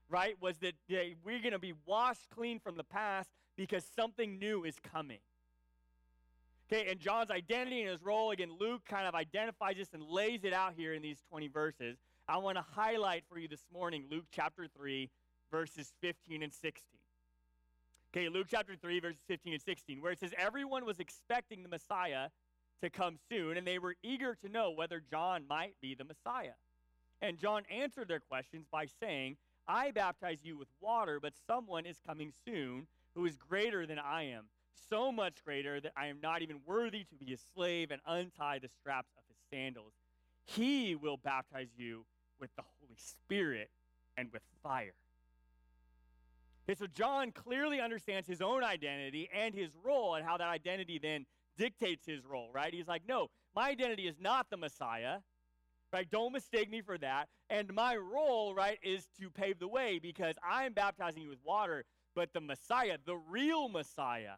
right, 0.09 0.35
was 0.41 0.57
that 0.59 0.73
we're 0.89 1.39
going 1.39 1.51
to 1.51 1.59
be 1.59 1.73
washed 1.85 2.29
clean 2.33 2.59
from 2.59 2.75
the 2.75 2.83
past 2.83 3.29
because 3.55 3.85
something 3.95 4.37
new 4.39 4.63
is 4.63 4.75
coming. 4.79 5.19
Okay, 6.71 6.89
and 6.89 6.99
John's 6.99 7.29
identity 7.29 7.81
and 7.81 7.91
his 7.91 8.01
role, 8.01 8.31
again, 8.31 8.49
Luke 8.59 8.81
kind 8.89 9.07
of 9.07 9.13
identifies 9.13 9.75
this 9.77 9.93
and 9.93 10.01
lays 10.03 10.43
it 10.43 10.53
out 10.53 10.73
here 10.75 10.93
in 10.93 11.01
these 11.01 11.21
20 11.29 11.47
verses. 11.47 11.97
I 12.27 12.37
want 12.37 12.57
to 12.57 12.65
highlight 12.67 13.23
for 13.29 13.37
you 13.37 13.47
this 13.47 13.63
morning 13.71 14.05
Luke 14.09 14.25
chapter 14.31 14.67
3, 14.75 15.09
verses 15.51 15.93
15 16.01 16.41
and 16.41 16.51
16. 16.51 16.81
Okay, 18.15 18.29
Luke 18.29 18.47
chapter 18.49 18.75
3, 18.75 18.99
verses 18.99 19.21
15 19.27 19.53
and 19.53 19.61
16, 19.61 20.01
where 20.01 20.11
it 20.11 20.19
says, 20.19 20.33
Everyone 20.37 20.85
was 20.85 20.99
expecting 20.99 21.61
the 21.61 21.69
Messiah 21.69 22.29
to 22.81 22.89
come 22.89 23.17
soon, 23.29 23.57
and 23.57 23.67
they 23.67 23.77
were 23.77 23.95
eager 24.01 24.35
to 24.43 24.49
know 24.49 24.71
whether 24.71 24.99
John 24.99 25.45
might 25.47 25.75
be 25.81 25.93
the 25.95 26.03
Messiah. 26.03 26.55
And 27.21 27.37
John 27.37 27.63
answered 27.69 28.07
their 28.07 28.19
questions 28.19 28.65
by 28.71 28.87
saying, 28.99 29.37
I 29.67 29.91
baptize 29.91 30.39
you 30.43 30.57
with 30.57 30.67
water, 30.79 31.19
but 31.19 31.33
someone 31.47 31.85
is 31.85 31.99
coming 32.05 32.31
soon 32.45 32.87
who 33.15 33.25
is 33.25 33.37
greater 33.37 33.85
than 33.85 33.99
I 33.99 34.23
am, 34.23 34.45
so 34.89 35.11
much 35.11 35.43
greater 35.43 35.79
that 35.81 35.93
I 35.95 36.07
am 36.07 36.19
not 36.21 36.41
even 36.41 36.59
worthy 36.65 37.03
to 37.05 37.15
be 37.15 37.33
a 37.33 37.37
slave 37.37 37.91
and 37.91 38.01
untie 38.05 38.59
the 38.59 38.67
straps 38.67 39.13
of 39.17 39.23
his 39.27 39.37
sandals. 39.49 39.93
He 40.45 40.95
will 40.95 41.17
baptize 41.17 41.69
you 41.75 42.05
with 42.39 42.55
the 42.55 42.63
Holy 42.79 42.97
Spirit 42.97 43.69
and 44.17 44.31
with 44.31 44.43
fire. 44.61 44.93
Okay, 46.67 46.77
so 46.77 46.87
John 46.87 47.31
clearly 47.31 47.79
understands 47.79 48.27
his 48.27 48.41
own 48.41 48.63
identity 48.63 49.29
and 49.33 49.53
his 49.53 49.69
role 49.83 50.15
and 50.15 50.25
how 50.25 50.37
that 50.37 50.47
identity 50.47 50.99
then 50.99 51.25
dictates 51.57 52.05
his 52.05 52.25
role, 52.25 52.49
right? 52.53 52.73
He's 52.73 52.87
like, 52.87 53.03
no, 53.07 53.29
my 53.55 53.69
identity 53.69 54.07
is 54.07 54.15
not 54.19 54.49
the 54.49 54.57
Messiah 54.57 55.19
right? 55.95 56.11
Don't 56.11 56.33
mistake 56.33 56.69
me 56.69 56.81
for 56.81 56.97
that. 56.97 57.29
And 57.49 57.73
my 57.73 57.95
role, 57.95 58.53
right, 58.53 58.77
is 58.83 59.07
to 59.21 59.29
pave 59.29 59.59
the 59.59 59.67
way 59.67 59.97
because 59.97 60.35
I'm 60.45 60.73
baptizing 60.73 61.23
you 61.23 61.29
with 61.29 61.39
water, 61.45 61.85
but 62.15 62.33
the 62.33 62.41
Messiah, 62.41 62.97
the 63.05 63.15
real 63.15 63.69
Messiah, 63.69 64.33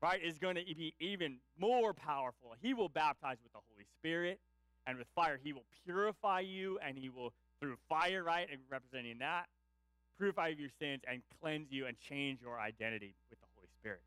right, 0.00 0.22
is 0.24 0.38
going 0.38 0.54
to 0.54 0.64
be 0.64 0.94
even 1.00 1.36
more 1.58 1.92
powerful. 1.92 2.54
He 2.62 2.72
will 2.72 2.88
baptize 2.88 3.36
with 3.42 3.52
the 3.52 3.58
Holy 3.70 3.84
Spirit 3.98 4.40
and 4.86 4.96
with 4.96 5.06
fire. 5.14 5.38
He 5.42 5.52
will 5.52 5.66
purify 5.84 6.40
you, 6.40 6.78
and 6.82 6.96
he 6.96 7.10
will, 7.10 7.34
through 7.60 7.76
fire, 7.90 8.24
right, 8.24 8.48
and 8.50 8.62
representing 8.70 9.18
that, 9.18 9.48
purify 10.18 10.48
your 10.48 10.70
sins 10.80 11.02
and 11.06 11.20
cleanse 11.42 11.70
you 11.70 11.84
and 11.86 11.98
change 12.00 12.40
your 12.40 12.58
identity 12.58 13.14
with 13.28 13.38
the 13.38 13.46
Holy 13.54 13.68
Spirit. 13.78 14.00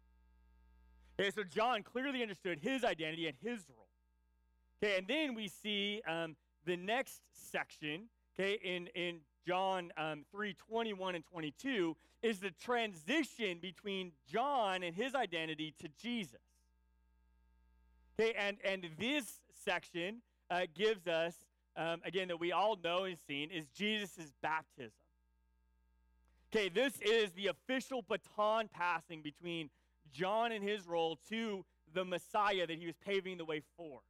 Okay, 1.20 1.29
so 1.29 1.44
John 1.44 1.84
clearly 1.84 2.24
understood 2.24 2.60
his 2.60 2.84
identity 2.84 3.27
and 3.27 3.38
his 3.44 3.63
role. 3.70 3.85
Okay, 4.84 4.98
and 4.98 5.08
then 5.08 5.36
we 5.36 5.48
see 5.48 6.01
um, 6.08 6.36
the 6.65 6.75
next 6.75 7.22
section, 7.32 8.10
okay, 8.38 8.60
in, 8.63 8.88
in 8.88 9.20
John 9.48 9.91
um, 9.98 10.25
3 10.32 10.53
21 10.53 11.15
and 11.15 11.24
22, 11.25 11.96
is 12.22 12.39
the 12.39 12.51
transition 12.51 13.60
between 13.62 14.12
John 14.27 14.84
and 14.84 14.96
his 14.96 15.15
identity 15.15 15.74
to 15.79 15.88
Jesus. 16.01 16.41
Okay, 18.20 18.34
and, 18.38 18.58
and 18.65 18.88
this 19.00 19.25
section 19.63 20.22
uh, 20.50 20.62
gives 20.74 21.08
us, 21.08 21.36
um, 21.77 22.01
again, 22.05 22.27
that 22.29 22.39
we 22.39 22.51
all 22.51 22.77
know 22.84 23.03
and 23.03 23.17
seen, 23.27 23.51
is 23.51 23.65
Jesus' 23.75 24.32
baptism. 24.41 24.91
Okay, 26.53 26.70
this 26.70 26.94
is 27.01 27.32
the 27.32 27.48
official 27.48 28.01
baton 28.01 28.70
passing 28.74 29.22
between 29.22 29.70
John 30.13 30.51
and 30.51 30.63
his 30.63 30.88
role 30.88 31.17
to 31.29 31.65
the 31.94 32.05
Messiah 32.05 32.65
that 32.67 32.77
he 32.77 32.86
was 32.86 32.96
paving 33.05 33.38
the 33.38 33.46
way 33.46 33.62
for 33.77 34.01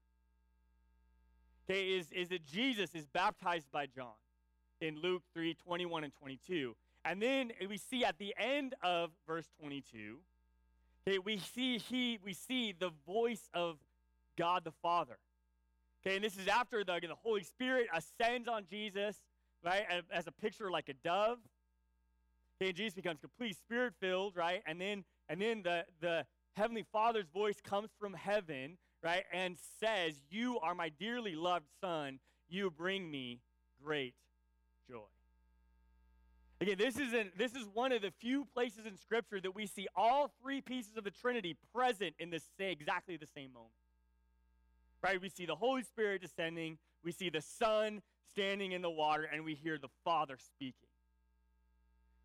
okay, 1.69 1.84
is, 1.89 2.12
is 2.12 2.29
that 2.29 2.45
Jesus 2.45 2.93
is 2.93 3.05
baptized 3.07 3.72
by 3.72 3.88
John 3.88 4.13
in 4.81 5.00
Luke 5.01 5.24
3 5.34 5.53
21 5.53 6.03
and 6.03 6.13
22. 6.13 6.75
And 7.03 7.22
then 7.22 7.51
we 7.69 7.77
see 7.77 8.03
at 8.03 8.17
the 8.17 8.34
end 8.38 8.74
of 8.81 9.12
verse 9.27 9.48
22, 9.60 10.17
okay, 11.07 11.19
we 11.19 11.38
see 11.38 11.77
he 11.77 12.19
we 12.24 12.34
see 12.34 12.74
the 12.77 12.91
voice 13.05 13.50
of 13.53 13.77
God 14.38 14.63
the 14.63 14.74
Father. 14.81 15.17
Okay, 16.05 16.15
and 16.15 16.24
this 16.24 16.38
is 16.38 16.48
after 16.48 16.84
the, 16.84 17.00
the 17.01 17.15
Holy 17.24 17.43
Spirit 17.43 17.88
ascends 17.93 18.48
on 18.48 18.65
Jesus, 18.69 19.17
right, 19.63 19.86
as 20.12 20.27
a 20.27 20.31
picture 20.31 20.69
like 20.69 20.89
a 20.89 20.93
dove. 20.93 21.39
Okay, 22.62 22.69
and 22.69 22.77
Jesus 22.77 22.93
becomes 22.93 23.19
completely 23.19 23.53
spirit 23.53 23.93
filled, 24.00 24.36
right? 24.36 24.62
And 24.65 24.79
then 24.79 25.03
and 25.29 25.41
then 25.41 25.62
the 25.63 25.86
the 26.01 26.25
Heavenly 26.55 26.86
Father's 26.91 27.27
voice 27.34 27.60
comes 27.62 27.89
from 28.00 28.13
heaven, 28.13 28.77
right, 29.05 29.24
and 29.31 29.55
says, 29.79 30.15
You 30.29 30.59
are 30.59 30.74
my 30.74 30.89
dearly 30.89 31.35
loved 31.35 31.67
son. 31.79 32.19
You 32.50 32.71
bring 32.71 33.09
me 33.09 33.39
great 33.83 34.15
joy. 34.89 35.00
Again, 36.59 36.77
this 36.79 36.97
is, 36.97 37.13
an, 37.13 37.31
this 37.38 37.53
is 37.53 37.67
one 37.74 37.91
of 37.91 38.01
the 38.01 38.12
few 38.19 38.45
places 38.45 38.85
in 38.85 38.97
Scripture 38.97 39.39
that 39.41 39.53
we 39.53 39.67
see 39.67 39.88
all 39.95 40.33
three 40.41 40.62
pieces 40.62 40.97
of 40.97 41.03
the 41.03 41.12
Trinity 41.12 41.55
present 41.74 42.15
in 42.17 42.29
same, 42.57 42.71
exactly 42.71 43.17
the 43.17 43.27
same 43.27 43.53
moment. 43.53 43.71
Right? 45.03 45.21
We 45.21 45.29
see 45.29 45.45
the 45.45 45.55
Holy 45.55 45.83
Spirit 45.83 46.21
descending, 46.21 46.77
we 47.03 47.12
see 47.12 47.29
the 47.29 47.41
Son 47.41 48.01
standing 48.31 48.71
in 48.71 48.81
the 48.81 48.89
water, 48.89 49.27
and 49.31 49.45
we 49.45 49.53
hear 49.53 49.77
the 49.77 49.89
Father 50.03 50.38
speaking. 50.39 50.89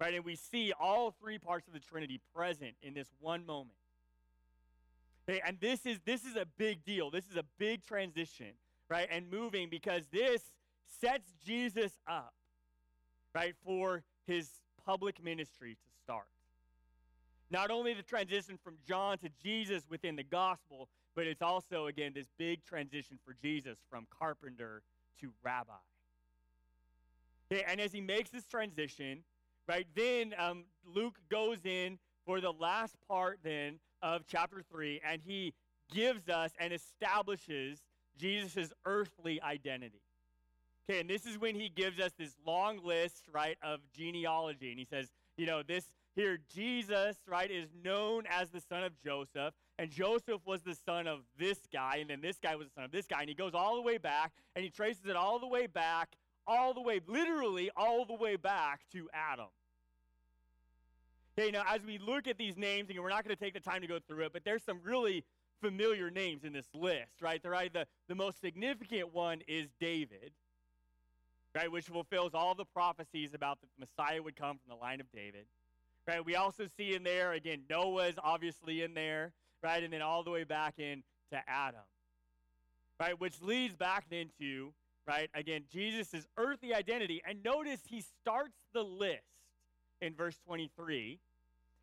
Right? 0.01 0.15
And 0.15 0.25
we 0.25 0.37
see 0.37 0.73
all 0.81 1.15
three 1.21 1.39
parts 1.39 1.67
of 1.67 1.75
the 1.75 1.81
Trinity 1.81 2.21
present 2.35 2.75
in 2.83 2.95
this 2.95 3.09
one 3.21 3.45
moment. 3.45 3.80
Okay, 5.29 5.41
and 5.47 5.59
this 5.61 5.87
is 5.87 5.99
this 6.05 6.25
is 6.25 6.37
a 6.37 6.47
big 6.59 6.85
deal. 6.85 7.11
This 7.11 7.27
is 7.31 7.37
a 7.37 7.45
big 7.59 7.85
transition, 7.85 8.53
right? 8.89 9.09
And 9.11 9.31
moving 9.31 9.69
because 9.71 10.05
this 10.13 10.43
sets 11.01 11.33
Jesus 11.45 11.93
up, 12.09 12.35
right, 13.35 13.55
for 13.65 14.03
his 14.27 14.49
public 14.85 15.23
ministry 15.23 15.75
to 15.75 16.03
start. 16.03 16.27
Not 17.51 17.71
only 17.71 17.95
the 17.95 18.03
transition 18.03 18.59
from 18.63 18.77
John 18.87 19.19
to 19.19 19.29
Jesus 19.43 19.85
within 19.89 20.17
the 20.17 20.23
gospel, 20.23 20.89
but 21.15 21.27
it's 21.27 21.43
also, 21.43 21.87
again, 21.87 22.13
this 22.15 22.29
big 22.39 22.65
transition 22.65 23.19
for 23.25 23.35
Jesus 23.43 23.79
from 23.91 24.07
carpenter 24.17 24.83
to 25.21 25.31
rabbi. 25.43 25.73
Okay, 27.53 27.65
and 27.67 27.81
as 27.81 27.93
he 27.93 28.01
makes 28.01 28.31
this 28.31 28.47
transition, 28.47 29.25
right, 29.69 29.87
then 29.97 30.35
um, 30.39 30.65
Luke 30.87 31.19
goes 31.29 31.65
in 31.65 31.99
for 32.25 32.41
the 32.41 32.53
last 32.53 32.95
part 33.09 33.41
then 33.43 33.81
of 34.03 34.23
chapter 34.27 34.63
3, 34.71 35.01
and 35.05 35.21
he 35.25 35.55
gives 35.93 36.29
us 36.29 36.53
and 36.59 36.73
establishes 36.73 37.81
Jesus' 38.19 38.73
earthly 38.85 39.41
identity. 39.43 40.03
Okay, 40.89 41.01
and 41.01 41.09
this 41.09 41.27
is 41.27 41.39
when 41.39 41.55
he 41.55 41.69
gives 41.69 42.01
us 42.01 42.13
this 42.19 42.35
long 42.47 42.81
list, 42.85 43.25
right, 43.33 43.57
of 43.63 43.81
genealogy. 43.97 44.71
And 44.71 44.79
he 44.79 44.85
says, 44.85 45.09
you 45.37 45.47
know, 45.47 45.63
this 45.63 45.85
here, 46.17 46.39
Jesus, 46.53 47.17
right, 47.29 47.51
is 47.51 47.69
known 47.85 48.25
as 48.29 48.51
the 48.51 48.61
son 48.61 48.83
of 48.83 48.93
Joseph. 49.03 49.55
And 49.79 49.91
Joseph 49.91 50.41
was 50.45 50.63
the 50.63 50.75
son 50.75 51.07
of 51.07 51.21
this 51.39 51.59
guy. 51.73 51.99
And 52.01 52.11
then 52.11 52.21
this 52.21 52.39
guy 52.43 52.57
was 52.57 52.67
the 52.69 52.75
son 52.75 52.85
of 52.85 52.91
this 52.91 53.07
guy. 53.07 53.21
And 53.21 53.29
he 53.29 53.35
goes 53.35 53.55
all 53.55 53.77
the 53.77 53.83
way 53.83 53.99
back 53.99 54.33
and 54.55 54.65
he 54.65 54.71
traces 54.71 55.07
it 55.07 55.17
all 55.17 55.39
the 55.39 55.47
way 55.47 55.67
back, 55.67 56.17
all 56.47 56.75
the 56.75 56.81
way, 56.81 57.01
literally 57.07 57.71
all 57.77 58.05
the 58.05 58.15
way 58.15 58.37
back 58.37 58.81
to 58.93 59.09
Adam. 59.15 59.47
Okay, 61.39 61.51
now 61.51 61.63
as 61.69 61.83
we 61.83 61.99
look 61.99 62.27
at 62.27 62.39
these 62.39 62.57
names, 62.57 62.91
and 62.91 62.99
we're 62.99 63.09
not 63.09 63.25
going 63.25 63.35
to 63.35 63.43
take 63.43 63.55
the 63.55 63.61
time 63.61 63.81
to 63.81 63.87
go 63.87 63.99
through 64.09 64.25
it, 64.25 64.33
but 64.33 64.45
there's 64.45 64.63
some 64.63 64.81
really 64.83 65.25
familiar 65.61 66.11
names 66.11 66.45
in 66.45 66.53
this 66.53 66.67
list, 66.75 67.21
right? 67.21 67.43
The, 67.43 67.51
right, 67.51 67.73
the, 67.73 67.87
the 68.09 68.15
most 68.15 68.41
significant 68.41 69.15
one 69.15 69.41
is 69.47 69.69
David 69.81 70.33
right, 71.55 71.71
which 71.71 71.87
fulfills 71.87 72.35
all 72.35 72.55
the 72.55 72.65
prophecies 72.65 73.35
about 73.35 73.59
the 73.61 73.67
Messiah 73.79 74.23
would 74.23 74.37
come 74.37 74.59
from 74.59 74.69
the 74.69 74.77
line 74.77 75.01
of 75.01 75.11
David. 75.13 75.47
Right, 76.07 76.25
we 76.25 76.35
also 76.35 76.67
see 76.77 76.95
in 76.95 77.03
there 77.03 77.33
again 77.33 77.63
Noah's 77.69 78.15
obviously 78.23 78.83
in 78.83 78.95
there, 78.95 79.33
right, 79.63 79.83
and 79.83 79.93
then 79.93 80.03
all 80.03 80.25
the 80.25 80.31
way 80.31 80.45
back 80.45 80.75
in 80.79 81.03
to 81.31 81.39
Adam. 81.47 81.81
Right, 82.99 83.19
which 83.19 83.41
leads 83.41 83.75
back 83.77 84.07
into 84.11 84.73
right 85.07 85.31
again 85.35 85.65
Jesus' 85.73 86.27
earthly 86.37 86.75
identity. 86.75 87.23
And 87.27 87.43
notice 87.43 87.81
he 87.87 88.03
starts 88.23 88.57
the 88.73 88.83
list 88.83 89.23
in 90.01 90.15
verse 90.15 90.39
23, 90.47 91.19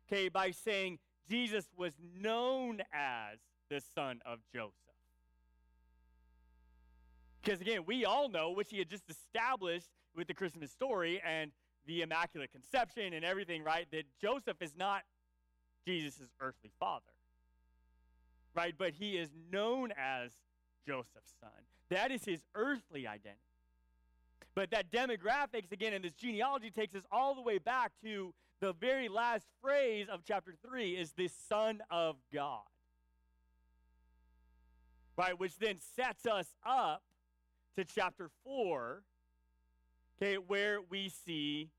okay, 0.06 0.28
by 0.28 0.50
saying 0.50 0.98
Jesus 1.28 1.66
was 1.76 1.92
known 2.20 2.80
as 2.92 3.38
the 3.70 3.80
son 3.94 4.20
of 4.24 4.38
Joseph. 4.52 4.74
Because 7.42 7.60
again, 7.60 7.84
we 7.86 8.04
all 8.04 8.28
know, 8.28 8.50
which 8.50 8.70
he 8.70 8.78
had 8.78 8.88
just 8.88 9.08
established 9.08 9.88
with 10.14 10.26
the 10.26 10.34
Christmas 10.34 10.70
story 10.72 11.20
and 11.24 11.52
the 11.86 12.02
Immaculate 12.02 12.52
Conception 12.52 13.12
and 13.12 13.24
everything, 13.24 13.62
right? 13.62 13.86
That 13.92 14.04
Joseph 14.20 14.60
is 14.60 14.72
not 14.76 15.02
Jesus' 15.86 16.28
earthly 16.40 16.70
father, 16.78 17.04
right? 18.54 18.74
But 18.76 18.92
he 18.94 19.16
is 19.16 19.30
known 19.50 19.92
as 19.96 20.32
Joseph's 20.86 21.34
son. 21.40 21.50
That 21.90 22.10
is 22.10 22.24
his 22.24 22.42
earthly 22.54 23.06
identity. 23.06 23.40
But 24.58 24.72
that 24.72 24.90
demographics, 24.90 25.70
again, 25.70 25.92
in 25.92 26.02
this 26.02 26.14
genealogy 26.14 26.72
takes 26.72 26.92
us 26.96 27.04
all 27.12 27.36
the 27.36 27.40
way 27.40 27.58
back 27.58 27.92
to 28.02 28.34
the 28.60 28.72
very 28.72 29.08
last 29.08 29.46
phrase 29.62 30.08
of 30.12 30.22
chapter 30.26 30.52
3 30.68 30.96
is 30.96 31.12
the 31.12 31.28
Son 31.48 31.80
of 31.92 32.16
God. 32.34 32.64
Right, 35.16 35.38
which 35.38 35.56
then 35.58 35.76
sets 35.94 36.26
us 36.26 36.56
up 36.66 37.04
to 37.76 37.84
chapter 37.84 38.30
4, 38.42 39.04
okay, 40.20 40.38
where 40.38 40.80
we 40.90 41.08
see 41.08 41.70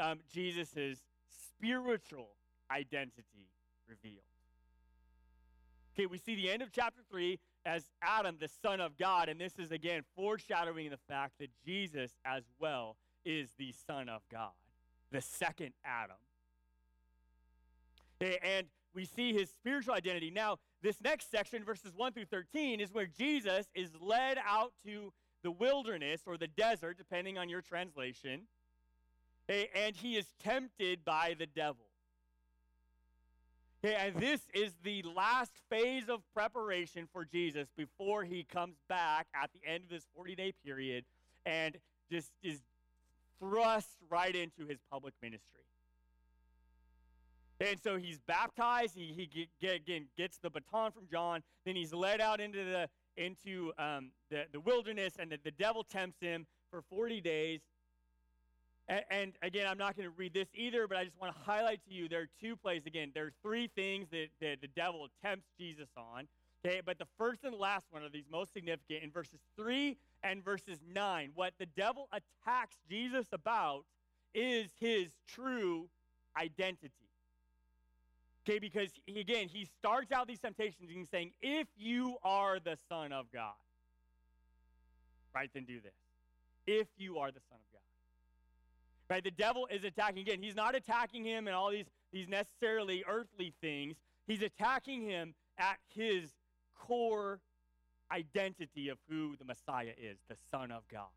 um, 0.00 0.18
Jesus' 0.28 1.04
spiritual 1.30 2.30
identity 2.68 3.46
revealed. 3.88 4.24
Okay, 5.94 6.06
we 6.06 6.18
see 6.18 6.34
the 6.34 6.50
end 6.50 6.62
of 6.62 6.72
chapter 6.72 7.02
3 7.08 7.38
as 7.66 7.84
Adam, 8.02 8.36
the 8.40 8.48
Son 8.62 8.80
of 8.80 8.96
God, 8.98 9.28
and 9.28 9.40
this 9.40 9.58
is 9.58 9.70
again 9.70 10.02
foreshadowing 10.16 10.90
the 10.90 10.98
fact 11.08 11.34
that 11.40 11.50
Jesus 11.64 12.12
as 12.24 12.42
well 12.58 12.96
is 13.24 13.50
the 13.58 13.72
Son 13.86 14.08
of 14.08 14.22
God, 14.30 14.52
the 15.10 15.20
second 15.20 15.72
Adam. 15.84 16.16
Eh, 18.20 18.36
and 18.42 18.66
we 18.94 19.04
see 19.04 19.32
his 19.32 19.50
spiritual 19.50 19.94
identity. 19.94 20.30
Now, 20.30 20.58
this 20.82 21.00
next 21.00 21.30
section, 21.30 21.64
verses 21.64 21.92
1 21.94 22.12
through 22.12 22.26
13, 22.26 22.80
is 22.80 22.92
where 22.92 23.06
Jesus 23.06 23.66
is 23.74 23.90
led 24.00 24.38
out 24.46 24.72
to 24.84 25.12
the 25.42 25.50
wilderness 25.50 26.22
or 26.26 26.36
the 26.36 26.46
desert, 26.46 26.96
depending 26.98 27.38
on 27.38 27.48
your 27.48 27.60
translation, 27.60 28.42
eh, 29.48 29.66
and 29.74 29.96
he 29.96 30.16
is 30.16 30.26
tempted 30.42 31.04
by 31.04 31.34
the 31.38 31.46
devil. 31.46 31.83
Okay, 33.84 33.96
and 33.96 34.16
this 34.16 34.40
is 34.54 34.72
the 34.82 35.04
last 35.14 35.52
phase 35.68 36.08
of 36.08 36.22
preparation 36.32 37.06
for 37.12 37.26
Jesus 37.26 37.68
before 37.76 38.24
he 38.24 38.42
comes 38.42 38.76
back 38.88 39.26
at 39.34 39.50
the 39.52 39.60
end 39.70 39.84
of 39.84 39.90
this 39.90 40.06
40 40.16 40.34
day 40.36 40.54
period 40.64 41.04
and 41.44 41.76
just 42.10 42.30
is 42.42 42.60
thrust 43.38 43.90
right 44.08 44.34
into 44.34 44.64
his 44.66 44.78
public 44.90 45.12
ministry. 45.20 45.60
And 47.60 47.78
so 47.78 47.98
he's 47.98 48.18
baptized. 48.26 48.94
He, 48.94 49.12
he 49.14 49.48
get, 49.60 49.74
again 49.74 50.06
gets 50.16 50.38
the 50.38 50.48
baton 50.48 50.90
from 50.90 51.04
John. 51.12 51.42
Then 51.66 51.76
he's 51.76 51.92
led 51.92 52.22
out 52.22 52.40
into 52.40 52.64
the 52.64 52.88
into 53.18 53.70
um, 53.78 54.12
the, 54.30 54.44
the 54.50 54.60
wilderness, 54.60 55.16
and 55.18 55.30
the, 55.30 55.38
the 55.44 55.50
devil 55.50 55.84
tempts 55.84 56.20
him 56.20 56.46
for 56.70 56.80
40 56.88 57.20
days. 57.20 57.60
And, 58.88 59.04
and 59.10 59.32
again, 59.42 59.66
I'm 59.66 59.78
not 59.78 59.96
going 59.96 60.08
to 60.08 60.14
read 60.16 60.34
this 60.34 60.48
either, 60.54 60.86
but 60.86 60.98
I 60.98 61.04
just 61.04 61.18
want 61.20 61.34
to 61.34 61.42
highlight 61.42 61.80
to 61.88 61.94
you 61.94 62.08
there 62.08 62.22
are 62.22 62.28
two 62.40 62.56
plays. 62.56 62.82
Again, 62.86 63.12
there 63.14 63.26
are 63.26 63.32
three 63.42 63.68
things 63.74 64.08
that, 64.10 64.28
that 64.40 64.60
the 64.60 64.68
devil 64.68 65.06
tempts 65.24 65.46
Jesus 65.58 65.88
on. 65.96 66.28
Okay, 66.66 66.80
but 66.84 66.98
the 66.98 67.06
first 67.18 67.44
and 67.44 67.54
last 67.54 67.86
one 67.90 68.02
are 68.02 68.08
these 68.08 68.24
most 68.30 68.52
significant 68.52 69.02
in 69.02 69.10
verses 69.10 69.40
3 69.56 69.96
and 70.22 70.42
verses 70.42 70.78
9. 70.94 71.30
What 71.34 71.52
the 71.58 71.66
devil 71.66 72.08
attacks 72.12 72.76
Jesus 72.88 73.26
about 73.32 73.84
is 74.34 74.70
his 74.80 75.12
true 75.28 75.88
identity. 76.38 76.90
Okay, 78.46 78.58
because 78.58 78.90
he, 79.06 79.20
again, 79.20 79.48
he 79.48 79.66
starts 79.78 80.12
out 80.12 80.26
these 80.26 80.38
temptations 80.38 80.88
and 80.88 80.98
he's 80.98 81.08
saying, 81.10 81.32
if 81.40 81.66
you 81.76 82.16
are 82.22 82.58
the 82.60 82.76
Son 82.88 83.12
of 83.12 83.26
God, 83.32 83.52
right, 85.34 85.50
then 85.54 85.64
do 85.64 85.80
this. 85.80 85.92
If 86.66 86.88
you 86.96 87.18
are 87.18 87.30
the 87.30 87.40
Son 87.48 87.58
of 87.58 87.72
God. 87.72 87.73
Right, 89.10 89.22
the 89.22 89.30
devil 89.30 89.68
is 89.70 89.84
attacking 89.84 90.22
again. 90.22 90.42
He's 90.42 90.56
not 90.56 90.74
attacking 90.74 91.24
him 91.24 91.46
and 91.46 91.54
all 91.54 91.70
these, 91.70 91.84
these 92.12 92.26
necessarily 92.26 93.04
earthly 93.06 93.52
things. 93.60 93.96
He's 94.26 94.40
attacking 94.40 95.02
him 95.02 95.34
at 95.58 95.76
his 95.94 96.30
core 96.74 97.40
identity 98.10 98.88
of 98.88 98.98
who 99.08 99.36
the 99.36 99.44
Messiah 99.44 99.92
is, 99.98 100.16
the 100.28 100.36
Son 100.50 100.70
of 100.70 100.82
God. 100.90 101.08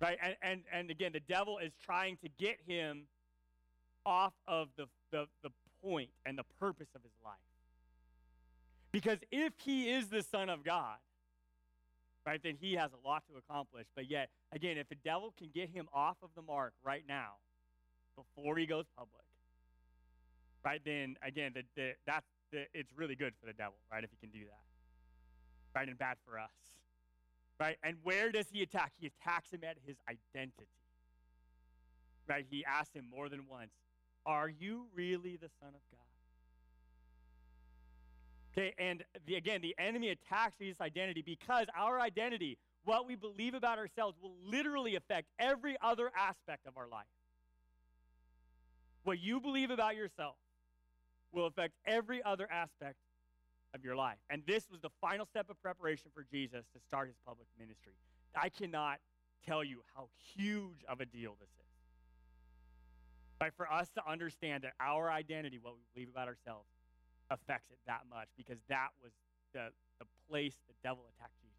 Right? 0.00 0.18
And, 0.22 0.36
and, 0.42 0.62
and 0.72 0.90
again, 0.90 1.12
the 1.12 1.20
devil 1.20 1.58
is 1.58 1.72
trying 1.84 2.18
to 2.18 2.28
get 2.38 2.58
him 2.66 3.06
off 4.04 4.34
of 4.46 4.68
the, 4.76 4.86
the, 5.10 5.26
the 5.42 5.50
point 5.82 6.10
and 6.24 6.38
the 6.38 6.44
purpose 6.60 6.88
of 6.94 7.02
his 7.02 7.12
life. 7.24 7.34
Because 8.92 9.18
if 9.32 9.52
he 9.64 9.90
is 9.90 10.08
the 10.08 10.22
Son 10.22 10.48
of 10.48 10.62
God, 10.62 10.96
right, 12.26 12.40
then 12.42 12.56
he 12.60 12.74
has 12.74 12.90
a 12.92 13.08
lot 13.08 13.22
to 13.30 13.38
accomplish. 13.38 13.86
But 13.94 14.10
yet, 14.10 14.28
again, 14.52 14.76
if 14.76 14.88
the 14.88 14.96
devil 15.04 15.32
can 15.38 15.48
get 15.54 15.70
him 15.70 15.88
off 15.94 16.16
of 16.22 16.30
the 16.34 16.42
mark 16.42 16.74
right 16.84 17.04
now, 17.08 17.34
before 18.16 18.56
he 18.56 18.66
goes 18.66 18.86
public, 18.96 19.24
right, 20.64 20.80
then 20.84 21.16
again, 21.22 21.52
the, 21.54 21.62
the, 21.76 21.92
that's 22.06 22.26
the, 22.50 22.64
it's 22.74 22.90
really 22.96 23.14
good 23.14 23.34
for 23.40 23.46
the 23.46 23.52
devil, 23.52 23.76
right, 23.92 24.02
if 24.02 24.10
he 24.10 24.16
can 24.16 24.30
do 24.30 24.44
that, 24.44 25.78
right, 25.78 25.88
and 25.88 25.98
bad 25.98 26.16
for 26.26 26.38
us, 26.38 26.50
right? 27.60 27.76
And 27.82 27.96
where 28.02 28.32
does 28.32 28.46
he 28.50 28.62
attack? 28.62 28.92
He 28.98 29.06
attacks 29.06 29.52
him 29.52 29.60
at 29.62 29.76
his 29.86 29.96
identity, 30.08 30.66
right? 32.28 32.44
He 32.50 32.64
asks 32.64 32.94
him 32.94 33.06
more 33.08 33.28
than 33.28 33.42
once, 33.48 33.70
Are 34.24 34.48
you 34.48 34.86
really 34.94 35.36
the 35.36 35.50
Son 35.60 35.68
of 35.68 35.80
God? 35.92 36.05
Okay, 38.56 38.72
and 38.78 39.04
the, 39.26 39.34
again, 39.34 39.60
the 39.60 39.74
enemy 39.78 40.08
attacks 40.08 40.56
Jesus' 40.58 40.80
identity 40.80 41.20
because 41.20 41.66
our 41.76 42.00
identity, 42.00 42.56
what 42.84 43.06
we 43.06 43.14
believe 43.14 43.52
about 43.52 43.78
ourselves, 43.78 44.16
will 44.22 44.34
literally 44.42 44.96
affect 44.96 45.28
every 45.38 45.76
other 45.82 46.10
aspect 46.16 46.66
of 46.66 46.78
our 46.78 46.88
life. 46.88 47.04
What 49.04 49.18
you 49.20 49.40
believe 49.40 49.70
about 49.70 49.94
yourself 49.94 50.36
will 51.32 51.46
affect 51.46 51.74
every 51.86 52.22
other 52.24 52.48
aspect 52.50 52.96
of 53.74 53.84
your 53.84 53.94
life. 53.94 54.16
And 54.30 54.42
this 54.46 54.64
was 54.70 54.80
the 54.80 54.90
final 55.02 55.26
step 55.26 55.50
of 55.50 55.60
preparation 55.60 56.10
for 56.14 56.24
Jesus 56.32 56.64
to 56.72 56.80
start 56.88 57.08
his 57.08 57.16
public 57.26 57.48
ministry. 57.58 57.92
I 58.34 58.48
cannot 58.48 59.00
tell 59.46 59.62
you 59.62 59.82
how 59.94 60.08
huge 60.34 60.82
of 60.88 61.00
a 61.00 61.04
deal 61.04 61.36
this 61.38 61.50
is. 61.50 61.66
But 63.38 63.52
for 63.54 63.70
us 63.70 63.90
to 63.96 64.10
understand 64.10 64.64
that 64.64 64.72
our 64.80 65.10
identity, 65.10 65.58
what 65.60 65.74
we 65.74 65.80
believe 65.92 66.08
about 66.08 66.26
ourselves, 66.26 66.68
affects 67.30 67.70
it 67.70 67.78
that 67.86 68.02
much 68.10 68.28
because 68.36 68.58
that 68.68 68.88
was 69.02 69.12
the, 69.52 69.68
the 69.98 70.06
place 70.28 70.54
the 70.68 70.74
devil 70.82 71.04
attacked 71.16 71.34
Jesus. 71.42 71.56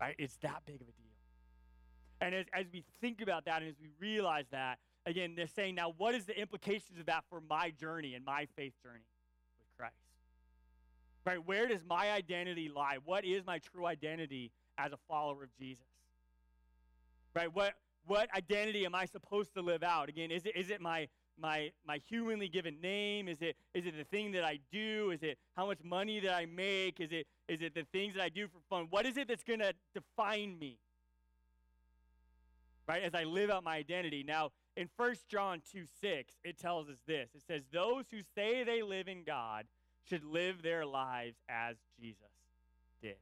Right? 0.00 0.14
It's 0.18 0.36
that 0.42 0.62
big 0.66 0.76
of 0.76 0.88
a 0.88 0.92
deal. 0.92 1.04
And 2.20 2.34
as, 2.34 2.46
as 2.52 2.66
we 2.72 2.84
think 3.00 3.20
about 3.20 3.44
that 3.44 3.62
and 3.62 3.70
as 3.70 3.76
we 3.80 3.88
realize 4.00 4.46
that, 4.50 4.78
again, 5.06 5.34
they're 5.36 5.46
saying, 5.46 5.74
now 5.74 5.94
what 5.96 6.14
is 6.14 6.24
the 6.24 6.38
implications 6.38 6.98
of 6.98 7.06
that 7.06 7.24
for 7.28 7.40
my 7.48 7.70
journey 7.70 8.14
and 8.14 8.24
my 8.24 8.46
faith 8.56 8.72
journey 8.82 9.04
with 9.58 9.68
Christ? 9.76 9.94
Right? 11.26 11.44
Where 11.44 11.68
does 11.68 11.84
my 11.88 12.10
identity 12.10 12.70
lie? 12.74 12.98
What 13.04 13.24
is 13.24 13.44
my 13.46 13.58
true 13.58 13.86
identity 13.86 14.52
as 14.78 14.92
a 14.92 14.98
follower 15.08 15.44
of 15.44 15.54
Jesus? 15.58 15.84
Right? 17.34 17.54
What 17.54 17.74
what 18.06 18.28
identity 18.36 18.84
am 18.84 18.94
I 18.94 19.06
supposed 19.06 19.54
to 19.54 19.62
live 19.62 19.82
out? 19.82 20.10
Again, 20.10 20.30
is 20.30 20.44
it 20.44 20.56
is 20.56 20.70
it 20.70 20.80
my 20.80 21.08
my 21.40 21.70
my 21.86 22.00
humanly 22.08 22.48
given 22.48 22.80
name? 22.80 23.28
Is 23.28 23.38
it 23.40 23.56
is 23.74 23.86
it 23.86 23.96
the 23.96 24.04
thing 24.04 24.32
that 24.32 24.44
I 24.44 24.60
do? 24.72 25.10
Is 25.10 25.22
it 25.22 25.38
how 25.56 25.66
much 25.66 25.78
money 25.84 26.20
that 26.20 26.34
I 26.34 26.46
make? 26.46 27.00
Is 27.00 27.10
it 27.12 27.26
is 27.48 27.60
it 27.60 27.74
the 27.74 27.84
things 27.92 28.14
that 28.14 28.22
I 28.22 28.28
do 28.28 28.46
for 28.46 28.58
fun? 28.68 28.86
What 28.90 29.06
is 29.06 29.16
it 29.16 29.28
that's 29.28 29.44
going 29.44 29.60
to 29.60 29.72
define 29.94 30.58
me? 30.58 30.78
Right? 32.86 33.02
As 33.02 33.14
I 33.14 33.24
live 33.24 33.50
out 33.50 33.64
my 33.64 33.76
identity. 33.76 34.24
Now, 34.26 34.50
in 34.76 34.88
1 34.96 35.14
John 35.28 35.62
2 35.72 35.84
6, 36.00 36.34
it 36.44 36.58
tells 36.58 36.88
us 36.88 36.98
this. 37.06 37.30
It 37.34 37.42
says, 37.46 37.62
Those 37.72 38.04
who 38.10 38.18
say 38.34 38.64
they 38.64 38.82
live 38.82 39.08
in 39.08 39.24
God 39.24 39.64
should 40.08 40.24
live 40.24 40.62
their 40.62 40.84
lives 40.84 41.36
as 41.48 41.76
Jesus 41.98 42.18
did. 43.00 43.16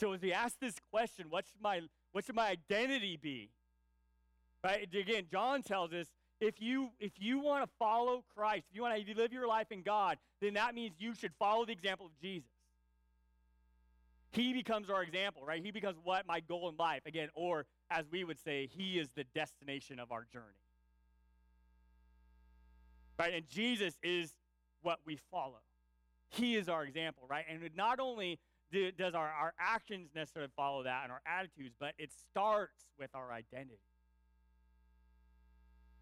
So 0.00 0.12
as 0.12 0.20
we 0.20 0.32
ask 0.32 0.58
this 0.60 0.76
question, 0.90 1.26
what 1.30 1.46
should 1.46 1.60
my 1.60 1.80
what 2.12 2.24
should 2.24 2.34
my 2.34 2.48
identity 2.48 3.18
be? 3.20 3.50
Right? 4.64 4.88
Again, 4.94 5.26
John 5.30 5.62
tells 5.62 5.92
us 5.92 6.06
if 6.40 6.60
you 6.60 6.90
if 7.00 7.12
you 7.16 7.40
want 7.40 7.64
to 7.64 7.70
follow 7.78 8.24
Christ, 8.34 8.64
if 8.70 8.76
you 8.76 8.82
want 8.82 9.06
to 9.06 9.14
live 9.14 9.32
your 9.32 9.46
life 9.46 9.68
in 9.70 9.82
God, 9.82 10.18
then 10.40 10.54
that 10.54 10.74
means 10.74 10.94
you 10.98 11.14
should 11.14 11.32
follow 11.38 11.64
the 11.64 11.72
example 11.72 12.06
of 12.06 12.12
Jesus. 12.20 12.50
He 14.32 14.52
becomes 14.52 14.90
our 14.90 15.02
example, 15.02 15.42
right? 15.46 15.62
He 15.62 15.70
becomes 15.70 15.96
what 16.02 16.26
my 16.26 16.40
goal 16.40 16.68
in 16.68 16.76
life 16.76 17.02
again, 17.06 17.28
or 17.34 17.64
as 17.90 18.04
we 18.10 18.22
would 18.24 18.38
say, 18.38 18.68
he 18.70 18.98
is 18.98 19.08
the 19.16 19.24
destination 19.34 19.98
of 19.98 20.12
our 20.12 20.26
journey. 20.30 20.44
Right? 23.18 23.32
And 23.32 23.48
Jesus 23.48 23.94
is 24.02 24.34
what 24.82 24.98
we 25.06 25.18
follow. 25.30 25.60
He 26.28 26.56
is 26.56 26.68
our 26.68 26.84
example, 26.84 27.22
right? 27.30 27.46
And 27.48 27.62
not 27.74 27.98
only 27.98 28.38
do, 28.70 28.92
does 28.92 29.14
our, 29.14 29.28
our 29.28 29.54
actions 29.58 30.10
necessarily 30.14 30.52
follow 30.54 30.82
that 30.82 31.04
and 31.04 31.12
our 31.12 31.22
attitudes, 31.26 31.74
but 31.80 31.94
it 31.96 32.10
starts 32.12 32.84
with 32.98 33.08
our 33.14 33.32
identity 33.32 33.80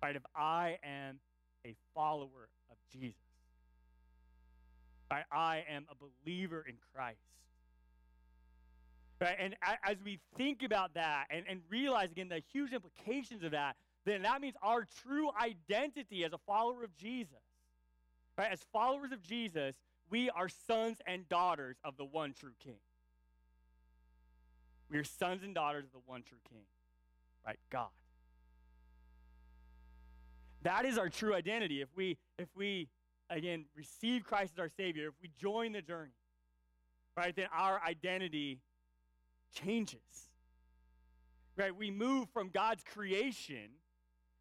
right? 0.04 0.16
If 0.16 0.26
I 0.36 0.76
am 0.84 1.18
a 1.64 1.74
follower 1.94 2.50
of 2.70 2.76
Jesus, 2.92 3.16
right? 5.10 5.24
I 5.32 5.64
am 5.66 5.86
a 5.90 5.94
believer 5.94 6.62
in 6.68 6.74
Christ. 6.94 7.16
Right? 9.18 9.36
And 9.38 9.56
as 9.82 9.96
we 10.04 10.18
think 10.36 10.62
about 10.62 10.92
that 10.92 11.24
and, 11.30 11.46
and 11.48 11.60
realize 11.70 12.10
again 12.10 12.28
the 12.28 12.42
huge 12.52 12.72
implications 12.72 13.42
of 13.44 13.52
that, 13.52 13.76
then 14.04 14.20
that 14.22 14.42
means 14.42 14.56
our 14.62 14.86
true 15.02 15.30
identity 15.42 16.22
as 16.22 16.34
a 16.34 16.38
follower 16.46 16.84
of 16.84 16.94
Jesus. 16.96 17.38
Right? 18.36 18.52
As 18.52 18.60
followers 18.74 19.10
of 19.10 19.22
Jesus, 19.22 19.74
we 20.10 20.28
are 20.28 20.50
sons 20.66 20.98
and 21.06 21.26
daughters 21.30 21.78
of 21.82 21.96
the 21.96 22.04
one 22.04 22.34
true 22.38 22.52
King. 22.62 22.76
We 24.90 24.98
are 24.98 25.04
sons 25.04 25.42
and 25.42 25.54
daughters 25.54 25.86
of 25.86 25.92
the 25.92 26.02
one 26.04 26.24
true 26.24 26.36
King, 26.50 26.66
right? 27.46 27.58
God. 27.70 27.88
That 30.64 30.86
is 30.86 30.98
our 30.98 31.08
true 31.08 31.34
identity. 31.34 31.80
If 31.80 31.88
we, 31.94 32.16
if 32.38 32.48
we 32.56 32.88
again 33.30 33.66
receive 33.76 34.24
Christ 34.24 34.54
as 34.54 34.58
our 34.58 34.68
Savior, 34.68 35.08
if 35.08 35.14
we 35.22 35.30
join 35.40 35.72
the 35.72 35.82
journey, 35.82 36.10
right, 37.16 37.34
then 37.36 37.46
our 37.54 37.80
identity 37.86 38.58
changes. 39.54 40.00
Right? 41.56 41.74
We 41.74 41.90
move 41.90 42.28
from 42.32 42.48
God's 42.48 42.82
creation. 42.82 43.68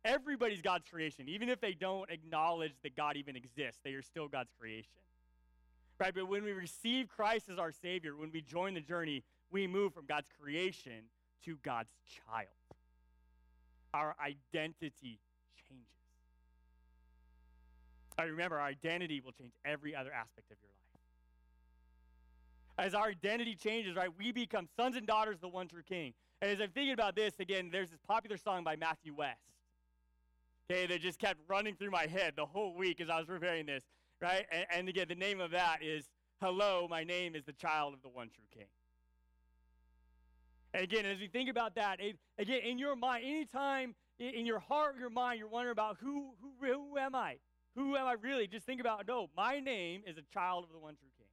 Everybody's 0.04 0.62
God's 0.62 0.86
creation. 0.90 1.30
Even 1.30 1.50
if 1.50 1.62
they 1.62 1.74
don't 1.74 2.10
acknowledge 2.10 2.74
that 2.84 2.96
God 2.96 3.18
even 3.18 3.36
exists, 3.36 3.80
they 3.84 3.92
are 3.92 4.02
still 4.02 4.28
God's 4.28 4.50
creation. 4.60 5.02
Right? 6.00 6.14
But 6.14 6.28
when 6.28 6.44
we 6.44 6.54
receive 6.54 7.08
Christ 7.08 7.50
as 7.50 7.60
our 7.60 7.72
Savior, 7.72 8.16
when 8.16 8.32
we 8.32 8.42
join 8.42 8.74
the 8.74 8.82
journey, 8.82 9.24
we 9.52 9.68
move 9.68 9.94
from 9.94 10.06
God's 10.06 10.28
creation 10.42 11.04
to 11.46 11.58
God's 11.64 11.92
child. 12.26 12.48
Our 13.94 14.16
identity. 14.20 15.20
I 18.18 18.24
remember 18.24 18.60
our 18.60 18.68
identity 18.68 19.22
will 19.22 19.32
change 19.32 19.54
every 19.66 19.96
other 19.96 20.12
aspect 20.12 20.52
of 20.52 20.58
your 20.62 20.70
life. 20.70 22.88
As 22.88 22.94
our 22.94 23.08
identity 23.08 23.56
changes, 23.56 23.96
right, 23.96 24.10
we 24.18 24.32
become 24.32 24.68
sons 24.76 24.96
and 24.96 25.06
daughters 25.06 25.36
of 25.36 25.42
the 25.42 25.48
one 25.48 25.68
true 25.68 25.84
King. 25.84 26.14
And 26.42 26.52
as 26.52 26.60
I'm 26.60 26.72
thinking 26.72 26.94
about 26.94 27.16
this, 27.16 27.34
again, 27.40 27.70
there's 27.72 27.90
this 27.90 28.00
popular 28.08 28.38
song 28.38 28.64
by 28.64 28.76
Matthew 28.76 29.14
West. 29.16 29.40
Okay, 30.70 30.88
that 30.88 31.02
just 31.02 31.20
kept 31.20 31.40
running 31.48 31.76
through 31.76 31.92
my 31.92 32.08
head 32.08 32.34
the 32.36 32.46
whole 32.46 32.76
week 32.76 33.02
as 33.02 33.10
I 33.10 33.18
was 33.18 33.28
preparing 33.28 33.66
this, 33.66 33.84
right? 34.22 34.46
And, 34.52 34.66
and 34.72 34.90
again, 34.90 35.08
the 35.10 35.16
name 35.16 35.40
of 35.40 35.52
that 35.52 35.84
is 35.84 36.06
Hello, 36.42 36.88
my 36.90 37.06
name 37.06 37.36
is 37.36 37.46
the 37.46 37.54
child 37.54 37.94
of 37.94 38.02
the 38.02 38.10
one 38.10 38.30
true 38.30 38.44
King. 38.54 38.68
And 40.74 40.84
again, 40.84 41.06
as 41.06 41.20
you 41.20 41.30
think 41.30 41.50
about 41.50 41.76
that, 41.76 42.02
it, 42.02 42.18
again, 42.38 42.62
in 42.64 42.78
your 42.78 42.96
mind, 42.96 43.24
anytime 43.26 43.96
in 44.20 44.46
your 44.46 44.60
heart, 44.60 44.96
your 45.00 45.10
mind, 45.10 45.40
you're 45.40 45.48
wondering 45.48 45.72
about 45.72 45.98
who, 46.02 46.32
who, 46.42 46.66
who 46.66 46.98
am 46.98 47.16
I? 47.16 47.38
Who 47.76 47.96
am 47.96 48.06
I 48.06 48.14
really? 48.14 48.48
Just 48.48 48.66
think 48.66 48.80
about 48.80 49.08
no, 49.08 49.30
my 49.36 49.60
name 49.60 50.04
is 50.06 50.18
a 50.18 50.22
child 50.34 50.66
of 50.66 50.72
the 50.72 50.80
one 50.80 50.96
true 50.96 51.10
king. 51.18 51.28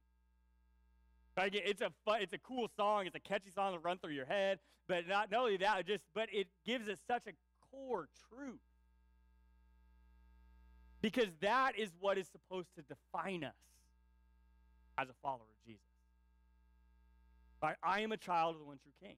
Right? 1.37 1.53
It's 1.53 1.81
a 1.81 1.91
fun, 2.03 2.21
it's 2.21 2.33
a 2.33 2.39
cool 2.39 2.67
song, 2.75 3.05
it's 3.05 3.15
a 3.15 3.19
catchy 3.19 3.51
song 3.51 3.73
to 3.73 3.79
run 3.79 3.99
through 3.99 4.13
your 4.13 4.25
head, 4.25 4.59
but 4.87 5.07
not, 5.07 5.31
not 5.31 5.41
only 5.41 5.57
that, 5.57 5.85
just 5.85 6.03
but 6.13 6.29
it 6.31 6.47
gives 6.65 6.89
us 6.89 6.97
such 7.07 7.23
a 7.27 7.31
core 7.71 8.07
truth. 8.29 8.59
Because 11.01 11.27
that 11.41 11.77
is 11.77 11.91
what 11.99 12.17
is 12.17 12.27
supposed 12.27 12.67
to 12.75 12.83
define 12.83 13.43
us 13.43 13.55
as 14.97 15.09
a 15.09 15.13
follower 15.21 15.39
of 15.41 15.65
Jesus. 15.65 15.81
Right? 17.61 17.75
I 17.83 18.01
am 18.01 18.11
a 18.11 18.17
child 18.17 18.55
of 18.55 18.59
the 18.59 18.65
one 18.65 18.77
true 18.77 18.91
king. 19.01 19.15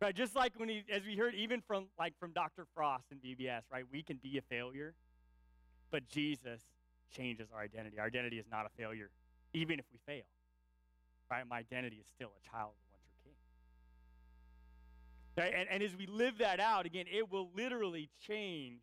Right? 0.00 0.14
Just 0.14 0.36
like 0.36 0.52
when 0.56 0.68
he, 0.68 0.84
as 0.92 1.04
we 1.04 1.16
heard 1.16 1.34
even 1.34 1.62
from 1.66 1.86
like 1.98 2.14
from 2.20 2.32
Dr. 2.32 2.66
Frost 2.74 3.06
in 3.10 3.18
VBS, 3.18 3.62
right? 3.72 3.84
We 3.90 4.02
can 4.02 4.18
be 4.22 4.38
a 4.38 4.42
failure 4.42 4.94
but 5.90 6.08
Jesus 6.08 6.62
changes 7.10 7.48
our 7.54 7.60
identity. 7.60 7.98
Our 7.98 8.06
identity 8.06 8.38
is 8.38 8.46
not 8.50 8.66
a 8.66 8.70
failure, 8.76 9.10
even 9.52 9.78
if 9.78 9.84
we 9.92 9.98
fail. 10.06 10.24
Right? 11.30 11.46
My 11.48 11.58
identity 11.58 11.96
is 11.96 12.06
still 12.14 12.28
a 12.28 12.50
child 12.50 12.70
of 12.70 12.76
the 12.80 12.92
one 12.92 13.02
true 13.22 13.32
King. 15.44 15.44
Right? 15.44 15.54
And, 15.60 15.68
and 15.70 15.82
as 15.82 15.96
we 15.96 16.06
live 16.06 16.38
that 16.38 16.60
out, 16.60 16.86
again, 16.86 17.06
it 17.10 17.30
will 17.30 17.50
literally 17.54 18.08
change 18.26 18.80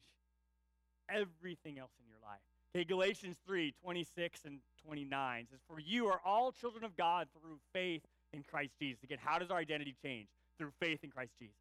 everything 1.10 1.80
else 1.80 1.92
in 2.00 2.08
your 2.08 2.20
life. 2.24 2.40
Okay, 2.76 2.84
Galatians 2.84 3.38
3 3.46 3.74
26 3.82 4.42
and 4.46 4.60
29 4.86 5.48
says, 5.50 5.60
For 5.68 5.80
you 5.80 6.08
are 6.08 6.20
all 6.26 6.52
children 6.52 6.84
of 6.84 6.96
God 6.98 7.28
through 7.40 7.58
faith 7.74 8.02
in 8.34 8.44
Christ 8.44 8.74
Jesus. 8.80 9.02
Again, 9.04 9.18
how 9.22 9.40
does 9.40 9.50
our 9.50 9.58
identity 9.58 9.96
change? 10.04 10.28
Through 10.58 10.72
faith 10.80 11.00
in 11.04 11.10
Christ 11.10 11.32
Jesus. 11.40 11.56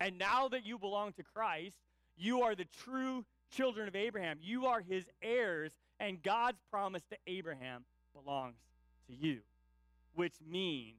And 0.00 0.18
now 0.18 0.48
that 0.48 0.66
you 0.66 0.78
belong 0.78 1.12
to 1.14 1.22
Christ, 1.22 1.76
you 2.16 2.42
are 2.42 2.54
the 2.54 2.66
true 2.84 3.24
children 3.54 3.88
of 3.88 3.96
Abraham. 3.96 4.38
You 4.40 4.66
are 4.66 4.80
his 4.80 5.04
heirs, 5.22 5.72
and 6.00 6.22
God's 6.22 6.58
promise 6.70 7.02
to 7.10 7.16
Abraham 7.26 7.84
belongs 8.14 8.56
to 9.08 9.14
you, 9.14 9.40
which 10.14 10.34
means, 10.46 10.98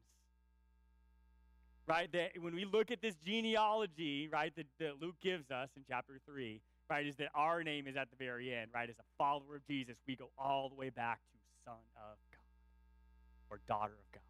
right, 1.88 2.12
that 2.12 2.32
when 2.40 2.56
we 2.56 2.66
look 2.66 2.92
at 2.92 3.02
this 3.02 3.16
genealogy, 3.26 4.28
right, 4.32 4.54
that, 4.56 4.68
that 4.80 5.02
Luke 5.02 5.16
gives 5.22 5.52
us 5.52 5.70
in 5.76 5.84
chapter 5.88 6.20
3, 6.26 6.62
right, 6.90 7.06
is 7.06 7.16
that 7.18 7.30
our 7.34 7.64
name 7.64 7.88
is 7.88 7.96
at 7.96 8.10
the 8.10 8.16
very 8.18 8.54
end, 8.54 8.72
right? 8.74 8.90
As 8.90 8.98
a 9.00 9.08
follower 9.18 9.56
of 9.56 9.68
Jesus, 9.68 9.98
we 10.08 10.16
go 10.16 10.30
all 10.38 10.70
the 10.70 10.76
way 10.76 10.90
back 10.90 11.20
to 11.32 11.38
Son 11.66 11.76
of 11.98 12.18
God 12.32 12.40
or 13.50 13.60
daughter 13.68 13.94
of 13.94 14.12
God. 14.12 14.22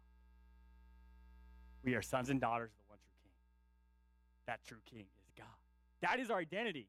We 1.84 1.94
are 1.94 2.02
sons 2.02 2.30
and 2.30 2.40
daughters 2.40 2.70
of 2.72 2.78
the 2.78 2.90
one 2.90 2.98
true 2.98 3.20
King. 3.22 3.32
That 4.46 4.60
true 4.66 4.82
King 4.90 5.06
is 5.26 5.32
God. 5.36 5.46
That 6.02 6.18
is 6.18 6.30
our 6.30 6.38
identity. 6.38 6.88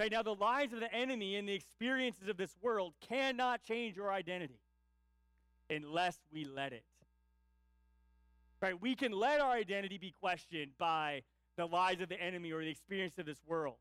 Right 0.00 0.10
now, 0.10 0.22
the 0.22 0.34
lies 0.34 0.72
of 0.72 0.80
the 0.80 0.90
enemy 0.94 1.36
and 1.36 1.46
the 1.46 1.52
experiences 1.52 2.26
of 2.26 2.38
this 2.38 2.56
world 2.62 2.94
cannot 3.06 3.62
change 3.62 3.96
your 3.96 4.10
identity 4.10 4.58
unless 5.68 6.16
we 6.32 6.46
let 6.46 6.72
it. 6.72 6.84
Right? 8.62 8.80
We 8.80 8.94
can 8.94 9.12
let 9.12 9.42
our 9.42 9.52
identity 9.52 9.98
be 9.98 10.14
questioned 10.18 10.70
by 10.78 11.20
the 11.58 11.66
lies 11.66 12.00
of 12.00 12.08
the 12.08 12.18
enemy 12.18 12.50
or 12.50 12.64
the 12.64 12.70
experience 12.70 13.18
of 13.18 13.26
this 13.26 13.42
world. 13.46 13.76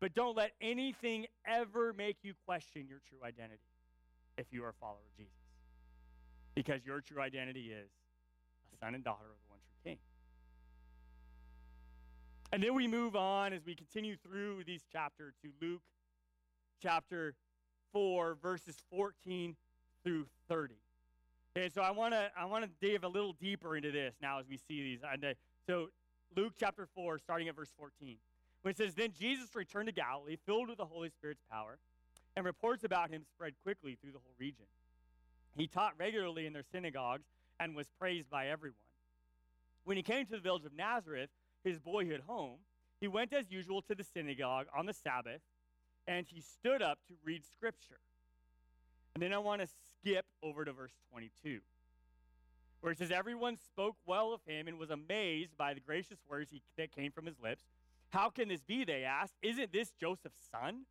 But 0.00 0.14
don't 0.14 0.36
let 0.36 0.50
anything 0.60 1.24
ever 1.46 1.94
make 1.94 2.18
you 2.22 2.34
question 2.44 2.84
your 2.86 3.00
true 3.08 3.26
identity 3.26 3.62
if 4.36 4.48
you 4.50 4.62
are 4.64 4.68
a 4.68 4.74
follower 4.74 4.96
of 4.96 5.16
Jesus. 5.16 5.32
Because 6.54 6.84
your 6.84 7.00
true 7.00 7.22
identity 7.22 7.72
is 7.72 7.88
a 8.74 8.84
son 8.84 8.94
and 8.94 9.02
daughter 9.02 9.24
of 9.24 9.38
the 9.46 9.50
one 9.50 9.60
true 9.64 9.92
King. 9.92 9.98
And 12.50 12.62
then 12.62 12.74
we 12.74 12.88
move 12.88 13.14
on 13.14 13.52
as 13.52 13.66
we 13.66 13.74
continue 13.74 14.16
through 14.16 14.64
these 14.64 14.82
chapters 14.90 15.34
to 15.42 15.50
Luke 15.60 15.82
chapter 16.82 17.34
4, 17.92 18.38
verses 18.40 18.76
14 18.90 19.54
through 20.02 20.26
30. 20.48 20.74
Okay, 21.56 21.68
so 21.68 21.82
I 21.82 21.90
want 21.90 22.14
to 22.14 22.30
I 22.38 22.46
want 22.46 22.64
to 22.64 22.88
dive 22.88 23.04
a 23.04 23.08
little 23.08 23.34
deeper 23.34 23.76
into 23.76 23.90
this 23.90 24.14
now 24.22 24.38
as 24.38 24.46
we 24.48 24.56
see 24.56 24.82
these. 24.82 25.00
And 25.10 25.24
uh, 25.24 25.34
so 25.66 25.88
Luke 26.36 26.54
chapter 26.58 26.86
4, 26.94 27.18
starting 27.18 27.48
at 27.48 27.56
verse 27.56 27.72
14, 27.76 28.16
when 28.62 28.70
it 28.70 28.78
says, 28.78 28.94
Then 28.94 29.12
Jesus 29.18 29.54
returned 29.54 29.88
to 29.88 29.92
Galilee, 29.92 30.36
filled 30.46 30.68
with 30.68 30.78
the 30.78 30.86
Holy 30.86 31.10
Spirit's 31.10 31.42
power, 31.50 31.78
and 32.34 32.46
reports 32.46 32.84
about 32.84 33.10
him 33.10 33.24
spread 33.34 33.54
quickly 33.62 33.98
through 34.00 34.12
the 34.12 34.18
whole 34.18 34.34
region. 34.38 34.66
He 35.54 35.66
taught 35.66 35.92
regularly 35.98 36.46
in 36.46 36.52
their 36.54 36.64
synagogues 36.72 37.26
and 37.60 37.74
was 37.74 37.88
praised 37.98 38.30
by 38.30 38.48
everyone. 38.48 38.76
When 39.84 39.96
he 39.96 40.02
came 40.02 40.24
to 40.26 40.32
the 40.32 40.38
village 40.38 40.64
of 40.64 40.74
Nazareth, 40.74 41.30
his 41.68 41.78
boyhood 41.78 42.22
home, 42.26 42.58
he 43.00 43.08
went 43.08 43.32
as 43.32 43.50
usual 43.50 43.82
to 43.82 43.94
the 43.94 44.04
synagogue 44.04 44.66
on 44.76 44.86
the 44.86 44.92
Sabbath, 44.92 45.40
and 46.06 46.26
he 46.28 46.40
stood 46.40 46.82
up 46.82 46.98
to 47.08 47.14
read 47.24 47.42
scripture. 47.44 48.00
And 49.14 49.22
then 49.22 49.32
I 49.32 49.38
want 49.38 49.62
to 49.62 49.68
skip 50.00 50.26
over 50.42 50.64
to 50.64 50.72
verse 50.72 50.94
22, 51.10 51.60
where 52.80 52.92
it 52.92 52.98
says, 52.98 53.10
Everyone 53.10 53.56
spoke 53.56 53.96
well 54.06 54.32
of 54.32 54.40
him 54.46 54.68
and 54.68 54.78
was 54.78 54.90
amazed 54.90 55.56
by 55.56 55.74
the 55.74 55.80
gracious 55.80 56.18
words 56.28 56.50
he, 56.50 56.62
that 56.76 56.92
came 56.92 57.12
from 57.12 57.26
his 57.26 57.38
lips. 57.42 57.64
How 58.10 58.30
can 58.30 58.48
this 58.48 58.62
be? 58.62 58.84
They 58.84 59.04
asked. 59.04 59.34
Isn't 59.42 59.72
this 59.72 59.92
Joseph's 60.00 60.48
son? 60.50 60.86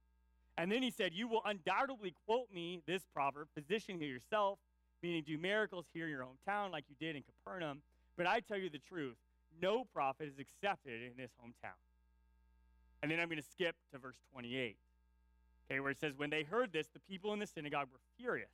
And 0.58 0.72
then 0.72 0.82
he 0.82 0.92
said, 0.92 1.14
You 1.14 1.28
will 1.28 1.42
undoubtedly 1.46 2.14
quote 2.26 2.48
me 2.54 2.82
this 2.86 3.04
proverb 3.14 3.48
position 3.56 4.00
here 4.00 4.10
yourself, 4.10 4.60
meaning 5.02 5.24
do 5.26 5.38
miracles 5.38 5.86
here 5.94 6.06
in 6.06 6.12
your 6.12 6.24
hometown 6.24 6.72
like 6.72 6.86
you 6.90 6.96
did 7.00 7.16
in 7.16 7.24
Capernaum. 7.24 7.82
But 8.18 8.28
I 8.28 8.40
tell 8.40 8.58
you 8.58 8.70
the 8.70 8.80
truth 8.80 9.18
no 9.62 9.86
prophet 9.94 10.28
is 10.28 10.40
accepted 10.40 11.02
in 11.02 11.22
his 11.22 11.32
hometown. 11.42 11.78
And 13.02 13.12
then 13.12 13.20
I'm 13.20 13.28
going 13.28 13.42
to 13.42 13.48
skip 13.48 13.76
to 13.92 14.00
verse 14.00 14.18
28, 14.32 14.78
okay, 15.70 15.80
where 15.80 15.92
it 15.92 16.00
says, 16.00 16.14
When 16.18 16.30
they 16.30 16.44
heard 16.44 16.74
this, 16.74 16.88
the 16.88 17.00
people 17.00 17.34
in 17.34 17.40
the 17.40 17.48
synagogue 17.48 17.88
were 17.92 18.00
furious. 18.18 18.50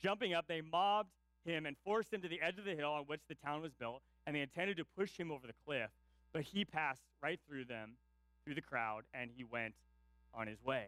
Jumping 0.00 0.34
up, 0.34 0.46
they 0.48 0.60
mobbed 0.60 1.10
him 1.44 1.66
and 1.66 1.76
forced 1.84 2.12
him 2.12 2.22
to 2.22 2.28
the 2.28 2.40
edge 2.40 2.58
of 2.58 2.64
the 2.64 2.74
hill 2.74 2.92
on 2.92 3.04
which 3.04 3.22
the 3.28 3.34
town 3.34 3.62
was 3.62 3.72
built, 3.72 4.02
and 4.26 4.36
they 4.36 4.40
intended 4.40 4.76
to 4.76 4.84
push 4.96 5.16
him 5.16 5.30
over 5.30 5.46
the 5.46 5.54
cliff. 5.66 5.90
But 6.32 6.42
he 6.42 6.64
passed 6.64 7.02
right 7.22 7.40
through 7.46 7.66
them, 7.66 7.96
through 8.44 8.54
the 8.54 8.62
crowd, 8.62 9.02
and 9.12 9.30
he 9.34 9.44
went 9.44 9.74
on 10.34 10.46
his 10.46 10.62
way. 10.62 10.86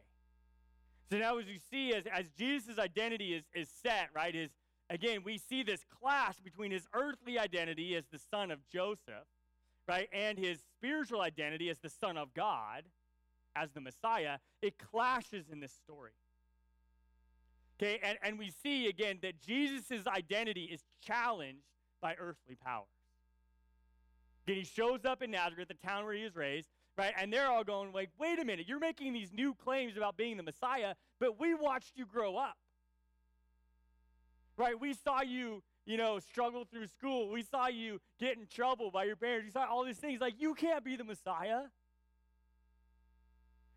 So 1.10 1.18
now, 1.18 1.38
as 1.38 1.46
you 1.46 1.58
see, 1.70 1.92
as, 1.94 2.04
as 2.06 2.28
Jesus' 2.30 2.78
identity 2.78 3.34
is, 3.34 3.44
is 3.54 3.68
set, 3.68 4.08
right, 4.14 4.34
is 4.34 4.50
again, 4.88 5.22
we 5.24 5.38
see 5.38 5.62
this 5.62 5.84
clash 6.00 6.36
between 6.42 6.70
his 6.70 6.86
earthly 6.94 7.38
identity 7.38 7.94
as 7.96 8.04
the 8.10 8.18
son 8.18 8.50
of 8.50 8.66
Joseph 8.68 9.26
right, 9.88 10.08
and 10.12 10.38
his 10.38 10.58
spiritual 10.78 11.20
identity 11.20 11.70
as 11.70 11.78
the 11.78 11.90
Son 11.90 12.16
of 12.16 12.32
God, 12.34 12.84
as 13.56 13.70
the 13.72 13.80
Messiah, 13.80 14.38
it 14.62 14.78
clashes 14.78 15.46
in 15.50 15.60
this 15.60 15.72
story. 15.72 16.12
Okay, 17.76 17.98
and, 18.02 18.18
and 18.22 18.38
we 18.38 18.50
see 18.62 18.86
again 18.86 19.18
that 19.22 19.40
Jesus' 19.40 20.06
identity 20.06 20.64
is 20.64 20.80
challenged 21.04 21.64
by 22.00 22.14
earthly 22.18 22.54
powers. 22.54 22.86
Again, 24.46 24.58
he 24.58 24.64
shows 24.64 25.04
up 25.04 25.22
in 25.22 25.30
Nazareth, 25.30 25.68
the 25.68 25.86
town 25.86 26.04
where 26.04 26.14
he 26.14 26.22
was 26.22 26.36
raised, 26.36 26.68
right? 26.96 27.12
And 27.18 27.32
they're 27.32 27.48
all 27.48 27.64
going 27.64 27.92
like, 27.92 28.10
wait 28.18 28.38
a 28.38 28.44
minute, 28.44 28.66
you're 28.68 28.78
making 28.78 29.12
these 29.12 29.32
new 29.32 29.54
claims 29.54 29.96
about 29.96 30.16
being 30.16 30.36
the 30.36 30.42
Messiah, 30.42 30.94
but 31.18 31.40
we 31.40 31.54
watched 31.54 31.92
you 31.96 32.06
grow 32.06 32.36
up. 32.36 32.56
Right? 34.56 34.78
We 34.78 34.94
saw 34.94 35.22
you 35.22 35.62
you 35.86 35.96
know, 35.96 36.18
struggle 36.18 36.64
through 36.64 36.86
school. 36.86 37.30
We 37.30 37.42
saw 37.42 37.68
you 37.68 38.00
get 38.18 38.36
in 38.36 38.46
trouble 38.46 38.90
by 38.90 39.04
your 39.04 39.16
parents. 39.16 39.46
We 39.46 39.50
saw 39.50 39.66
all 39.66 39.84
these 39.84 39.98
things. 39.98 40.20
Like, 40.20 40.34
you 40.38 40.54
can't 40.54 40.84
be 40.84 40.96
the 40.96 41.04
Messiah. 41.04 41.62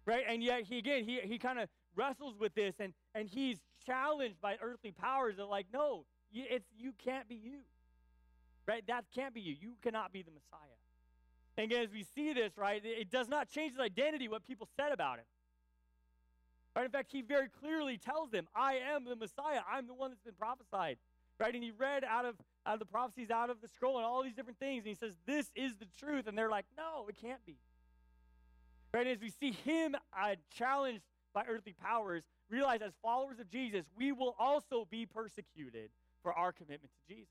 Right? 0.06 0.24
And 0.28 0.42
yet, 0.42 0.64
he 0.64 0.78
again, 0.78 1.04
he, 1.04 1.20
he 1.22 1.38
kind 1.38 1.60
of 1.60 1.68
wrestles 1.96 2.36
with 2.40 2.54
this 2.56 2.76
and, 2.80 2.94
and 3.14 3.28
he's 3.28 3.58
challenged 3.86 4.40
by 4.40 4.56
earthly 4.62 4.92
powers 4.92 5.36
that, 5.38 5.46
like, 5.46 5.66
no, 5.74 6.06
you, 6.32 6.46
it's, 6.50 6.68
you 6.78 6.94
can't 7.04 7.28
be 7.28 7.36
you. 7.36 7.60
Right? 8.66 8.86
That 8.88 9.06
can't 9.14 9.34
be 9.34 9.42
you. 9.42 9.56
You 9.60 9.74
cannot 9.82 10.14
be 10.14 10.22
the 10.22 10.32
Messiah. 10.32 10.60
And 11.58 11.66
again, 11.66 11.84
as 11.84 11.92
we 11.92 12.04
see 12.04 12.34
this, 12.34 12.58
right, 12.58 12.82
it 12.86 13.10
does 13.10 13.28
not 13.28 13.50
change 13.50 13.72
his 13.72 13.80
identity, 13.82 14.28
what 14.28 14.46
people 14.46 14.68
said 14.78 14.92
about 14.92 15.18
him. 15.18 15.26
Right? 16.76 16.86
In 16.86 16.92
fact, 16.92 17.12
he 17.12 17.22
very 17.22 17.48
clearly 17.50 17.98
tells 17.98 18.30
them, 18.30 18.48
I 18.56 18.76
am 18.94 19.06
the 19.06 19.16
Messiah. 19.16 19.62
I'm 19.70 19.88
the 19.88 19.94
one 19.94 20.12
that's 20.12 20.22
been 20.22 20.36
prophesied 20.36 20.98
right? 21.40 21.54
And 21.54 21.64
he 21.64 21.72
read 21.72 22.04
out 22.04 22.26
of, 22.26 22.36
out 22.66 22.74
of 22.74 22.80
the 22.80 22.86
prophecies, 22.86 23.30
out 23.30 23.50
of 23.50 23.62
the 23.62 23.68
scroll, 23.68 23.98
and 23.98 24.06
all 24.06 24.24
these 24.24 24.34
different 24.34 24.60
things. 24.60 24.80
And 24.80 24.88
he 24.88 24.96
says, 24.96 25.14
This 25.26 25.52
is 25.56 25.74
the 25.76 25.88
truth. 26.00 26.28
And 26.28 26.38
they're 26.38 26.50
like, 26.50 26.66
No, 26.78 27.08
it 27.08 27.16
can't 27.22 27.44
be. 27.46 27.58
Right? 28.94 29.08
As 29.08 29.20
we 29.20 29.30
see 29.30 29.52
him 29.52 29.96
uh, 30.18 30.36
challenged 30.54 31.04
by 31.34 31.44
earthly 31.48 31.76
powers, 31.82 32.24
realize 32.50 32.82
as 32.82 32.94
followers 33.02 33.40
of 33.40 33.50
Jesus, 33.50 33.86
we 33.96 34.12
will 34.12 34.36
also 34.40 34.88
be 34.90 35.06
persecuted 35.06 35.90
for 36.24 36.34
our 36.34 36.52
commitment 36.52 36.92
to 36.94 37.14
Jesus. 37.14 37.30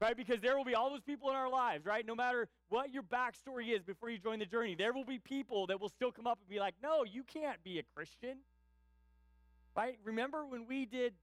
Right? 0.00 0.16
Because 0.16 0.40
there 0.42 0.56
will 0.56 0.64
be 0.64 0.74
all 0.74 0.90
those 0.90 1.00
people 1.00 1.30
in 1.30 1.36
our 1.36 1.48
lives, 1.48 1.86
right? 1.86 2.04
No 2.04 2.14
matter 2.14 2.48
what 2.68 2.92
your 2.92 3.02
backstory 3.02 3.74
is 3.74 3.82
before 3.82 4.10
you 4.10 4.18
join 4.18 4.40
the 4.40 4.44
journey, 4.44 4.74
there 4.74 4.92
will 4.92 5.06
be 5.06 5.18
people 5.18 5.66
that 5.68 5.80
will 5.80 5.88
still 5.88 6.12
come 6.12 6.26
up 6.26 6.38
and 6.40 6.48
be 6.50 6.58
like, 6.58 6.74
no, 6.82 7.04
you 7.04 7.24
can't 7.24 7.62
be 7.64 7.78
a 7.78 7.82
Christian. 7.94 8.38
Right? 9.74 9.96
Remember 10.04 10.44
when 10.44 10.66
we 10.66 10.84
did 10.84 11.14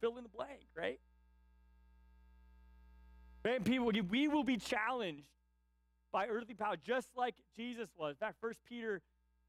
fill 0.00 0.16
in 0.16 0.22
the 0.22 0.28
blank, 0.28 0.62
right? 0.76 0.98
And 3.44 3.64
people, 3.64 3.90
we 4.08 4.28
will 4.28 4.44
be 4.44 4.56
challenged 4.56 5.26
by 6.12 6.26
earthly 6.26 6.54
power, 6.54 6.76
just 6.76 7.08
like 7.16 7.34
Jesus 7.56 7.88
was. 7.96 8.12
In 8.12 8.26
fact, 8.26 8.36
1 8.40 8.52
Peter 8.68 9.00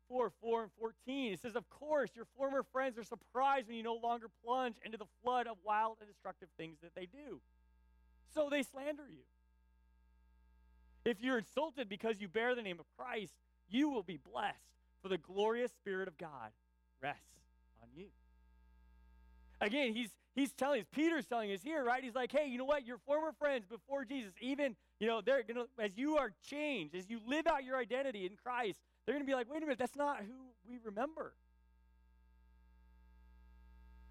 4 0.08 0.32
4 0.42 0.64
and 0.64 0.72
14, 0.80 1.34
it 1.34 1.42
says, 1.42 1.56
Of 1.56 1.70
course, 1.70 2.12
your 2.16 2.26
former 2.38 2.64
friends 2.72 2.98
are 2.98 3.04
surprised 3.04 3.68
when 3.68 3.78
you 3.78 3.84
no 3.84 3.96
longer 3.96 4.28
plunge 4.44 4.76
into 4.86 4.98
the 4.98 5.06
flood 5.24 5.48
of 5.48 5.58
wild 5.64 5.98
and 6.00 6.10
destructive 6.10 6.50
things 6.58 6.78
that 6.82 6.96
they 6.96 7.06
do. 7.06 7.42
So 8.34 8.48
they 8.50 8.64
slander 8.64 9.08
you. 9.10 9.24
If 11.04 11.22
you're 11.22 11.40
insulted 11.40 11.90
because 11.90 12.16
you 12.20 12.28
bear 12.28 12.56
the 12.56 12.62
name 12.62 12.80
of 12.80 12.86
Christ, 12.98 13.34
you 13.70 13.90
will 13.90 14.04
be 14.04 14.18
blessed, 14.18 14.58
for 15.02 15.10
the 15.10 15.18
glorious 15.18 15.72
Spirit 15.72 16.08
of 16.08 16.18
God 16.18 16.52
rests. 17.02 17.41
Again, 19.62 19.94
he's 19.94 20.10
he's 20.34 20.52
telling 20.52 20.82
us, 20.82 20.88
Peter's 20.92 21.26
telling 21.26 21.52
us 21.52 21.62
here, 21.62 21.84
right? 21.84 22.04
He's 22.04 22.16
like, 22.16 22.32
hey, 22.32 22.48
you 22.48 22.58
know 22.58 22.66
what? 22.66 22.86
Your 22.86 22.98
former 22.98 23.32
friends 23.32 23.66
before 23.68 24.04
Jesus, 24.04 24.34
even, 24.42 24.76
you 25.00 25.08
know, 25.08 25.22
they're 25.22 25.44
gonna 25.44 25.66
as 25.80 25.96
you 25.96 26.18
are 26.18 26.32
changed, 26.44 26.96
as 26.96 27.10
you 27.10 27.20
live 27.28 27.46
out 27.46 27.64
your 27.64 27.78
identity 27.78 28.26
in 28.26 28.36
Christ, 28.44 28.80
they're 29.06 29.14
gonna 29.14 29.26
be 29.26 29.36
like, 29.36 29.50
wait 29.50 29.58
a 29.58 29.66
minute, 29.66 29.78
that's 29.78 29.96
not 29.96 30.18
who 30.18 30.50
we 30.68 30.80
remember. 30.84 31.34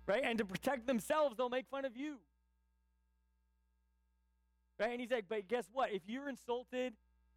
Right? 0.06 0.22
And 0.24 0.38
to 0.38 0.44
protect 0.44 0.86
themselves, 0.86 1.36
they'll 1.36 1.50
make 1.50 1.66
fun 1.68 1.84
of 1.84 1.96
you. 1.96 2.16
Right? 4.78 4.92
And 4.92 5.00
he's 5.00 5.10
like, 5.10 5.26
but 5.28 5.46
guess 5.48 5.66
what? 5.72 5.92
If 5.92 6.02
you're 6.06 6.28
insulted 6.28 6.94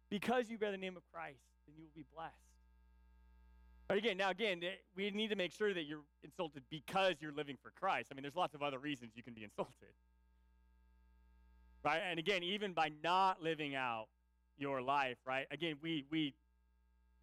because 0.08 0.48
you 0.48 0.56
bear 0.56 0.70
the 0.70 0.78
name 0.78 0.96
of 0.96 1.02
Christ, 1.12 1.40
then 1.66 1.74
you 1.76 1.82
will 1.82 1.92
be 1.94 2.04
blessed. 2.14 2.53
But 3.88 3.98
again, 3.98 4.16
now 4.16 4.30
again, 4.30 4.60
eh, 4.62 4.76
we 4.96 5.10
need 5.10 5.28
to 5.28 5.36
make 5.36 5.52
sure 5.52 5.74
that 5.74 5.84
you're 5.84 6.04
insulted 6.22 6.62
because 6.70 7.14
you're 7.20 7.32
living 7.32 7.56
for 7.62 7.70
Christ. 7.70 8.08
I 8.10 8.14
mean, 8.14 8.22
there's 8.22 8.36
lots 8.36 8.54
of 8.54 8.62
other 8.62 8.78
reasons 8.78 9.12
you 9.14 9.22
can 9.22 9.34
be 9.34 9.44
insulted. 9.44 9.92
Right? 11.84 12.00
And 12.08 12.18
again, 12.18 12.42
even 12.42 12.72
by 12.72 12.92
not 13.02 13.42
living 13.42 13.74
out 13.74 14.06
your 14.56 14.80
life, 14.80 15.18
right? 15.26 15.46
Again, 15.50 15.76
we 15.82 16.06
we 16.10 16.34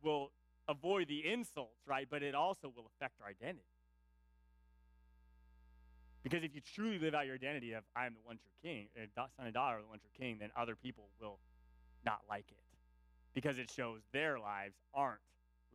will 0.04 0.32
avoid 0.68 1.08
the 1.08 1.26
insults, 1.26 1.82
right? 1.88 2.08
But 2.10 2.22
it 2.22 2.36
also 2.36 2.72
will 2.76 2.86
affect 2.96 3.16
our 3.22 3.28
identity. 3.28 3.66
Because 6.24 6.44
if 6.44 6.54
you 6.54 6.62
truly 6.76 7.00
live 7.00 7.16
out 7.16 7.26
your 7.26 7.34
identity 7.34 7.74
of 7.74 7.84
I 7.96 8.06
am 8.06 8.14
the 8.14 8.20
one 8.24 8.38
true 8.38 8.52
king, 8.62 8.88
son 9.16 9.26
and 9.40 9.54
daughter 9.54 9.78
of 9.78 9.84
the 9.84 9.90
one 9.90 10.00
true 10.00 10.12
king, 10.16 10.38
then 10.40 10.52
other 10.56 10.76
people 10.76 11.06
will 11.20 11.40
not 12.06 12.20
like 12.30 12.46
it. 12.50 12.58
Because 13.34 13.58
it 13.58 13.72
shows 13.72 14.02
their 14.14 14.38
lives 14.38 14.76
aren't 14.94 15.22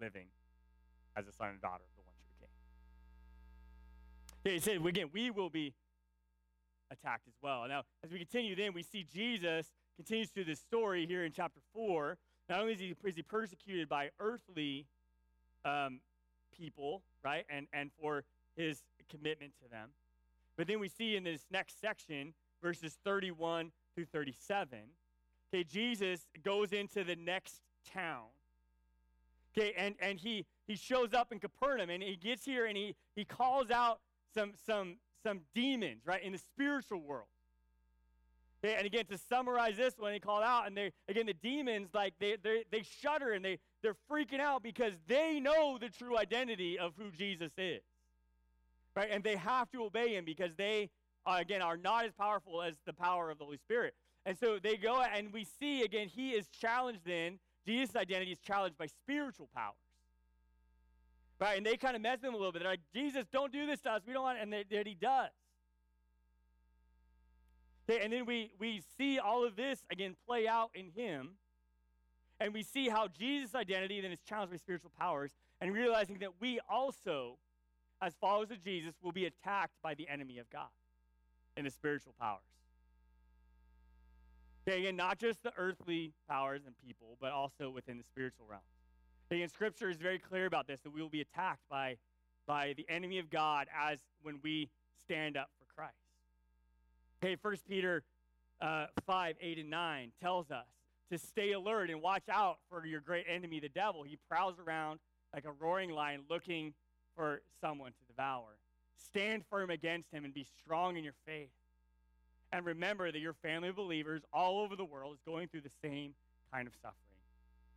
living 0.00 0.26
as 1.16 1.26
a 1.26 1.32
son 1.32 1.48
and 1.48 1.60
daughter 1.60 1.84
of 1.84 1.96
the 1.96 2.02
one 2.02 2.14
true 2.20 2.34
king. 2.40 2.48
Yeah, 4.44 4.52
he 4.52 4.58
said, 4.60 4.86
again, 4.86 5.08
we 5.12 5.30
will 5.30 5.50
be 5.50 5.74
attacked 6.90 7.26
as 7.26 7.34
well. 7.42 7.66
Now, 7.68 7.82
as 8.04 8.12
we 8.12 8.18
continue, 8.18 8.54
then 8.54 8.72
we 8.72 8.82
see 8.82 9.04
Jesus 9.12 9.72
continues 9.96 10.30
through 10.30 10.44
this 10.44 10.60
story 10.60 11.06
here 11.06 11.24
in 11.24 11.32
chapter 11.32 11.60
4. 11.74 12.18
Not 12.48 12.60
only 12.60 12.74
is 12.74 12.80
he, 12.80 12.94
is 13.04 13.16
he 13.16 13.22
persecuted 13.22 13.88
by 13.88 14.10
earthly 14.20 14.86
um, 15.64 16.00
people, 16.56 17.02
right, 17.24 17.44
and, 17.48 17.66
and 17.72 17.90
for 18.00 18.24
his 18.56 18.82
commitment 19.10 19.52
to 19.62 19.68
them, 19.68 19.90
but 20.56 20.66
then 20.66 20.80
we 20.80 20.88
see 20.88 21.16
in 21.16 21.24
this 21.24 21.44
next 21.50 21.80
section, 21.80 22.32
verses 22.62 22.96
31 23.04 23.72
through 23.94 24.06
37, 24.06 24.78
okay, 25.52 25.64
Jesus 25.64 26.26
goes 26.42 26.72
into 26.72 27.04
the 27.04 27.16
next 27.16 27.60
town. 27.92 28.26
Okay, 29.56 29.72
and, 29.76 29.94
and 30.00 30.18
he, 30.18 30.44
he 30.66 30.76
shows 30.76 31.14
up 31.14 31.32
in 31.32 31.38
Capernaum 31.38 31.88
and 31.88 32.02
he 32.02 32.16
gets 32.16 32.44
here 32.44 32.66
and 32.66 32.76
he, 32.76 32.94
he 33.14 33.24
calls 33.24 33.70
out 33.70 34.00
some, 34.34 34.52
some, 34.66 34.96
some 35.22 35.40
demons, 35.54 36.02
right, 36.04 36.22
in 36.22 36.32
the 36.32 36.38
spiritual 36.38 37.00
world. 37.00 37.28
Okay, 38.64 38.74
and 38.76 38.86
again, 38.86 39.06
to 39.06 39.18
summarize 39.18 39.76
this 39.76 39.94
one, 39.98 40.12
he 40.12 40.20
called 40.20 40.42
out, 40.42 40.66
and 40.66 40.76
they 40.76 40.90
again 41.08 41.26
the 41.26 41.34
demons 41.34 41.90
like 41.92 42.14
they 42.18 42.36
they 42.42 42.64
they 42.72 42.82
shudder 42.82 43.32
and 43.32 43.44
they 43.44 43.58
they're 43.82 43.96
freaking 44.10 44.40
out 44.40 44.62
because 44.62 44.94
they 45.06 45.38
know 45.40 45.76
the 45.78 45.90
true 45.90 46.18
identity 46.18 46.78
of 46.78 46.94
who 46.96 47.10
Jesus 47.10 47.52
is 47.58 47.82
right? 48.96 49.08
And 49.12 49.22
they 49.22 49.36
have 49.36 49.70
to 49.72 49.84
obey 49.84 50.14
him 50.16 50.24
because 50.24 50.50
they, 50.56 50.88
uh, 51.26 51.36
again, 51.38 51.62
are 51.62 51.76
not 51.76 52.06
as 52.06 52.12
powerful 52.12 52.62
as 52.62 52.74
the 52.86 52.92
power 52.92 53.30
of 53.30 53.38
the 53.38 53.44
Holy 53.44 53.58
Spirit. 53.58 53.94
And 54.24 54.36
so 54.36 54.58
they 54.60 54.76
go, 54.76 55.02
and 55.02 55.32
we 55.32 55.46
see, 55.60 55.82
again, 55.82 56.08
he 56.08 56.30
is 56.30 56.48
challenged 56.48 57.02
then. 57.04 57.38
Jesus' 57.66 57.96
identity 57.96 58.32
is 58.32 58.38
challenged 58.38 58.78
by 58.78 58.86
spiritual 58.86 59.48
powers. 59.54 59.74
Right? 61.40 61.56
And 61.56 61.66
they 61.66 61.76
kind 61.76 61.96
of 61.96 62.02
mess 62.02 62.18
with 62.22 62.28
him 62.28 62.34
a 62.34 62.36
little 62.36 62.52
bit. 62.52 62.62
They're 62.62 62.70
like, 62.70 62.80
Jesus, 62.94 63.26
don't 63.30 63.52
do 63.52 63.66
this 63.66 63.80
to 63.82 63.90
us. 63.90 64.02
We 64.06 64.12
don't 64.12 64.22
want, 64.22 64.38
and 64.40 64.52
that 64.52 64.86
he 64.86 64.94
does. 64.94 65.30
Okay, 67.88 68.02
and 68.02 68.12
then 68.12 68.24
we, 68.26 68.52
we 68.58 68.82
see 68.96 69.18
all 69.18 69.44
of 69.44 69.54
this, 69.54 69.80
again, 69.90 70.16
play 70.26 70.48
out 70.48 70.70
in 70.74 70.90
him. 70.96 71.32
And 72.40 72.52
we 72.52 72.62
see 72.62 72.88
how 72.88 73.08
Jesus' 73.08 73.54
identity 73.54 74.00
then 74.00 74.12
is 74.12 74.20
challenged 74.26 74.52
by 74.52 74.56
spiritual 74.58 74.92
powers, 74.98 75.32
and 75.60 75.72
realizing 75.72 76.18
that 76.20 76.32
we 76.40 76.60
also 76.68 77.38
as 78.00 78.14
followers 78.20 78.50
of 78.50 78.62
Jesus, 78.62 78.94
will 79.02 79.12
be 79.12 79.24
attacked 79.24 79.74
by 79.82 79.94
the 79.94 80.08
enemy 80.08 80.38
of 80.38 80.48
God 80.50 80.68
and 81.56 81.66
the 81.66 81.70
spiritual 81.70 82.14
powers. 82.20 82.42
Okay, 84.68 84.80
again, 84.80 84.96
not 84.96 85.18
just 85.18 85.42
the 85.44 85.52
earthly 85.56 86.12
powers 86.28 86.62
and 86.66 86.74
people, 86.84 87.16
but 87.20 87.30
also 87.30 87.70
within 87.70 87.98
the 87.98 88.04
spiritual 88.04 88.46
realm. 88.48 88.62
And 89.30 89.50
Scripture 89.50 89.88
is 89.88 89.96
very 89.96 90.18
clear 90.18 90.46
about 90.46 90.66
this 90.66 90.80
that 90.80 90.92
we 90.92 91.00
will 91.00 91.08
be 91.08 91.20
attacked 91.20 91.62
by, 91.70 91.98
by 92.46 92.74
the 92.76 92.84
enemy 92.88 93.20
of 93.20 93.30
God 93.30 93.68
as 93.76 93.98
when 94.22 94.40
we 94.42 94.68
stand 95.00 95.36
up 95.36 95.50
for 95.58 95.72
Christ. 95.72 95.94
Okay, 97.22 97.36
1 97.40 97.56
Peter 97.68 98.02
uh, 98.60 98.86
5, 99.06 99.36
8, 99.40 99.58
and 99.58 99.70
9 99.70 100.12
tells 100.20 100.50
us 100.50 100.66
to 101.12 101.18
stay 101.18 101.52
alert 101.52 101.88
and 101.88 102.02
watch 102.02 102.28
out 102.28 102.58
for 102.68 102.84
your 102.84 103.00
great 103.00 103.26
enemy, 103.28 103.60
the 103.60 103.68
devil. 103.68 104.02
He 104.02 104.18
prowls 104.28 104.56
around 104.58 104.98
like 105.32 105.44
a 105.44 105.52
roaring 105.52 105.90
lion 105.90 106.22
looking 106.28 106.74
for 107.14 107.40
someone 107.60 107.92
to 107.92 108.04
devour. 108.08 108.58
Stand 108.96 109.44
firm 109.48 109.70
against 109.70 110.10
him 110.10 110.24
and 110.24 110.34
be 110.34 110.44
strong 110.58 110.96
in 110.96 111.04
your 111.04 111.14
faith. 111.24 111.50
And 112.56 112.64
remember 112.64 113.12
that 113.12 113.18
your 113.18 113.34
family 113.34 113.68
of 113.68 113.76
believers 113.76 114.22
all 114.32 114.60
over 114.60 114.76
the 114.76 114.84
world 114.84 115.12
is 115.12 115.20
going 115.26 115.48
through 115.48 115.60
the 115.60 115.76
same 115.82 116.14
kind 116.50 116.66
of 116.66 116.72
suffering 116.80 117.20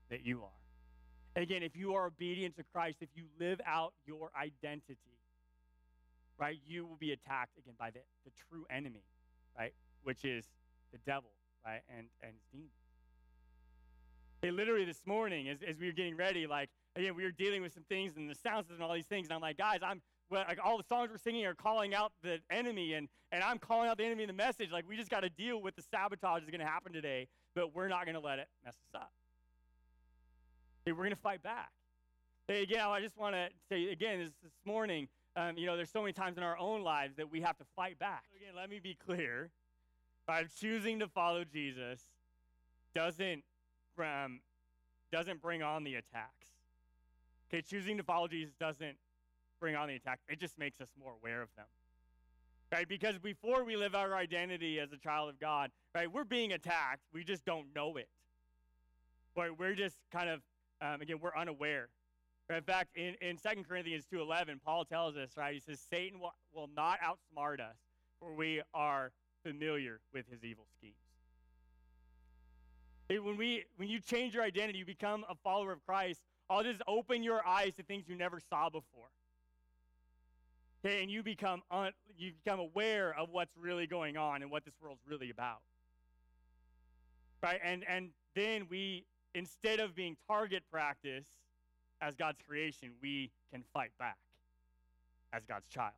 that 0.09 0.25
you 0.25 0.39
are. 0.41 0.61
And 1.35 1.43
again, 1.43 1.63
if 1.63 1.75
you 1.75 1.95
are 1.95 2.05
obedient 2.05 2.55
to 2.55 2.63
Christ, 2.63 2.99
if 3.01 3.09
you 3.13 3.25
live 3.37 3.59
out 3.65 3.91
your 4.07 4.31
identity, 4.41 4.95
right, 6.37 6.57
you 6.65 6.85
will 6.85 6.95
be 6.95 7.11
attacked 7.11 7.57
again 7.57 7.73
by 7.77 7.89
the, 7.89 7.99
the 8.23 8.31
true 8.49 8.65
enemy, 8.69 9.03
right, 9.57 9.73
which 10.03 10.23
is 10.23 10.45
the 10.93 10.97
devil, 11.05 11.31
right, 11.65 11.81
and, 11.89 12.07
and 12.23 12.31
his 12.31 12.43
demons. 12.53 12.71
Hey, 14.41 14.51
literally 14.51 14.85
this 14.85 15.01
morning, 15.05 15.49
as, 15.49 15.57
as 15.67 15.77
we 15.77 15.87
were 15.87 15.91
getting 15.91 16.15
ready, 16.15 16.47
like, 16.47 16.69
again, 16.95 17.15
we 17.17 17.23
were 17.23 17.31
dealing 17.31 17.61
with 17.61 17.73
some 17.73 17.83
things 17.89 18.15
and 18.15 18.29
the 18.29 18.35
sounds 18.35 18.69
and 18.69 18.81
all 18.81 18.93
these 18.93 19.07
things. 19.07 19.27
And 19.27 19.33
I'm 19.33 19.41
like, 19.41 19.57
guys, 19.57 19.79
I'm 19.83 20.01
like 20.31 20.59
all 20.63 20.77
the 20.77 20.83
songs 20.83 21.09
we're 21.11 21.17
singing 21.17 21.45
are 21.45 21.55
calling 21.55 21.93
out 21.93 22.11
the 22.23 22.39
enemy, 22.51 22.93
and, 22.93 23.07
and 23.31 23.43
I'm 23.43 23.57
calling 23.57 23.89
out 23.89 23.97
the 23.97 24.05
enemy 24.05 24.23
in 24.23 24.27
the 24.27 24.33
message. 24.33 24.71
Like, 24.71 24.87
we 24.87 24.95
just 24.95 25.09
got 25.09 25.21
to 25.21 25.29
deal 25.29 25.61
with 25.61 25.75
the 25.75 25.81
sabotage 25.81 26.41
that's 26.41 26.51
going 26.51 26.59
to 26.59 26.65
happen 26.65 26.93
today, 26.93 27.27
but 27.55 27.75
we're 27.75 27.87
not 27.87 28.05
going 28.05 28.15
to 28.15 28.21
let 28.21 28.39
it 28.39 28.47
mess 28.63 28.75
us 28.75 29.01
up. 29.01 29.11
We're 30.85 30.93
going 30.95 31.11
to 31.11 31.15
fight 31.15 31.43
back. 31.43 31.69
Hey, 32.47 32.63
again, 32.63 32.79
I 32.87 32.99
just 32.99 33.15
want 33.15 33.35
to 33.35 33.49
say 33.69 33.91
again 33.91 34.19
this, 34.19 34.31
this 34.41 34.53
morning, 34.65 35.07
um, 35.35 35.55
you 35.55 35.67
know, 35.67 35.75
there's 35.77 35.91
so 35.91 36.01
many 36.01 36.13
times 36.13 36.37
in 36.37 36.43
our 36.43 36.57
own 36.57 36.81
lives 36.81 37.15
that 37.17 37.31
we 37.31 37.41
have 37.41 37.57
to 37.57 37.63
fight 37.75 37.99
back. 37.99 38.23
Again, 38.35 38.55
let 38.55 38.69
me 38.69 38.79
be 38.79 38.95
clear. 38.95 39.51
By 40.25 40.45
choosing 40.59 40.99
to 40.99 41.07
follow 41.07 41.43
Jesus 41.43 42.01
doesn't, 42.95 43.43
um, 43.99 44.39
doesn't 45.11 45.41
bring 45.41 45.61
on 45.61 45.83
the 45.83 45.95
attacks. 45.95 46.47
Okay, 47.49 47.61
choosing 47.61 47.97
to 47.97 48.03
follow 48.03 48.27
Jesus 48.27 48.53
doesn't 48.59 48.97
bring 49.59 49.75
on 49.75 49.87
the 49.87 49.95
attack, 49.95 50.19
it 50.27 50.39
just 50.39 50.57
makes 50.57 50.79
us 50.81 50.87
more 51.01 51.13
aware 51.21 51.41
of 51.41 51.49
them. 51.55 51.65
Right? 52.71 52.87
Because 52.87 53.17
before 53.17 53.63
we 53.63 53.75
live 53.75 53.95
our 53.95 54.15
identity 54.15 54.79
as 54.79 54.91
a 54.91 54.97
child 54.97 55.29
of 55.29 55.39
God, 55.39 55.71
right, 55.95 56.11
we're 56.11 56.23
being 56.23 56.53
attacked. 56.53 57.01
We 57.13 57.23
just 57.23 57.43
don't 57.45 57.67
know 57.73 57.97
it. 57.97 58.07
Right? 59.35 59.57
We're 59.57 59.73
just 59.73 59.95
kind 60.11 60.29
of, 60.29 60.41
um, 60.81 61.01
again, 61.01 61.17
we're 61.19 61.35
unaware. 61.35 61.89
In 62.49 62.63
fact, 62.63 62.89
in, 62.95 63.15
in 63.21 63.37
2 63.37 63.63
Corinthians 63.67 64.05
2.11, 64.11 64.59
Paul 64.65 64.83
tells 64.83 65.15
us, 65.15 65.29
right, 65.37 65.53
he 65.53 65.59
says, 65.59 65.79
Satan 65.89 66.19
will, 66.19 66.33
will 66.53 66.69
not 66.75 66.99
outsmart 66.99 67.59
us, 67.59 67.75
for 68.19 68.33
we 68.33 68.61
are 68.73 69.11
familiar 69.43 69.99
with 70.13 70.27
his 70.29 70.43
evil 70.43 70.65
schemes. 70.77 70.95
When, 73.23 73.37
we, 73.37 73.65
when 73.77 73.87
you 73.87 73.99
change 73.99 74.33
your 74.33 74.43
identity, 74.43 74.79
you 74.79 74.85
become 74.85 75.25
a 75.29 75.35
follower 75.43 75.71
of 75.71 75.83
Christ, 75.85 76.21
I'll 76.49 76.63
just 76.63 76.81
open 76.87 77.23
your 77.23 77.45
eyes 77.45 77.73
to 77.77 77.83
things 77.83 78.05
you 78.07 78.15
never 78.15 78.39
saw 78.49 78.69
before. 78.69 79.09
Okay, 80.85 81.01
and 81.01 81.11
you 81.11 81.23
become 81.23 81.61
un, 81.71 81.91
you 82.17 82.31
become 82.43 82.59
aware 82.59 83.13
of 83.17 83.29
what's 83.31 83.55
really 83.57 83.85
going 83.85 84.15
on 84.15 84.41
and 84.41 84.49
what 84.49 84.63
this 84.63 84.73
world's 84.81 85.01
really 85.07 85.29
about. 85.29 85.59
Right? 87.43 87.59
And 87.63 87.83
and 87.87 88.09
then 88.35 88.67
we 88.69 89.05
instead 89.35 89.79
of 89.79 89.95
being 89.95 90.15
target 90.27 90.63
practice 90.71 91.27
as 92.01 92.15
God's 92.15 92.39
creation, 92.47 92.91
we 93.01 93.31
can 93.51 93.63
fight 93.73 93.91
back 93.99 94.17
as 95.33 95.43
God's 95.45 95.67
child 95.67 95.93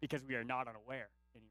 because 0.00 0.24
we 0.24 0.36
are 0.36 0.44
not 0.44 0.68
unaware 0.68 1.08
anymore. 1.34 1.50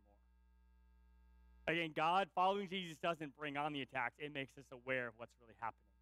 Again, 1.68 1.92
God 1.96 2.30
following 2.34 2.70
Jesus 2.70 2.98
doesn't 2.98 3.36
bring 3.36 3.58
on 3.58 3.74
the 3.74 3.82
attacks, 3.82 4.16
it 4.20 4.34
makes 4.34 4.58
us 4.58 4.66
aware 4.72 5.08
of 5.08 5.14
what's 5.18 5.34
really 5.42 5.56
happening. 5.60 5.97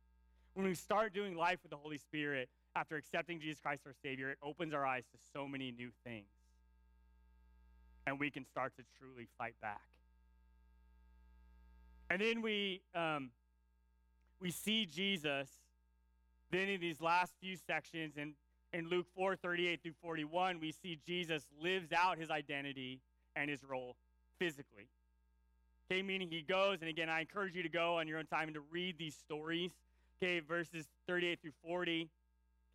When 0.55 0.65
we 0.65 0.73
start 0.73 1.13
doing 1.13 1.35
life 1.35 1.59
with 1.61 1.69
the 1.69 1.77
Holy 1.77 1.97
Spirit 1.97 2.49
after 2.75 2.95
accepting 2.95 3.39
Jesus 3.39 3.59
Christ 3.59 3.83
our 3.85 3.93
Savior, 4.01 4.31
it 4.31 4.37
opens 4.41 4.73
our 4.73 4.85
eyes 4.85 5.03
to 5.11 5.17
so 5.31 5.47
many 5.47 5.71
new 5.71 5.91
things. 6.03 6.27
And 8.07 8.19
we 8.19 8.31
can 8.31 8.45
start 8.45 8.73
to 8.77 8.83
truly 8.99 9.27
fight 9.37 9.55
back. 9.61 9.81
And 12.09 12.21
then 12.21 12.41
we 12.41 12.81
um, 12.93 13.31
we 14.41 14.51
see 14.51 14.85
Jesus 14.85 15.49
then 16.51 16.69
in 16.69 16.79
these 16.79 17.01
last 17.01 17.33
few 17.41 17.57
sections 17.57 18.17
in, 18.17 18.33
in 18.71 18.87
Luke 18.87 19.07
4 19.15 19.35
38 19.35 19.81
through 19.81 19.93
41, 20.01 20.59
we 20.59 20.71
see 20.71 20.97
Jesus 21.05 21.43
lives 21.61 21.91
out 21.91 22.17
his 22.17 22.29
identity 22.29 23.01
and 23.35 23.49
his 23.49 23.63
role 23.63 23.95
physically. 24.39 24.87
Okay, 25.91 26.01
meaning 26.01 26.29
he 26.29 26.41
goes, 26.41 26.79
and 26.81 26.89
again, 26.89 27.09
I 27.09 27.21
encourage 27.21 27.55
you 27.55 27.63
to 27.63 27.69
go 27.69 27.97
on 27.97 28.07
your 28.07 28.17
own 28.19 28.25
time 28.25 28.47
and 28.47 28.55
to 28.55 28.63
read 28.71 28.97
these 28.97 29.15
stories 29.15 29.71
Okay, 30.21 30.39
verses 30.39 30.85
38 31.07 31.41
through 31.41 31.51
40. 31.63 32.09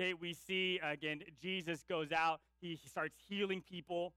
Okay, 0.01 0.15
we 0.15 0.35
see 0.35 0.81
again, 0.83 1.21
Jesus 1.43 1.85
goes 1.89 2.13
out, 2.13 2.41
he, 2.61 2.79
starts 2.87 3.15
healing 3.29 3.63
people. 3.69 4.13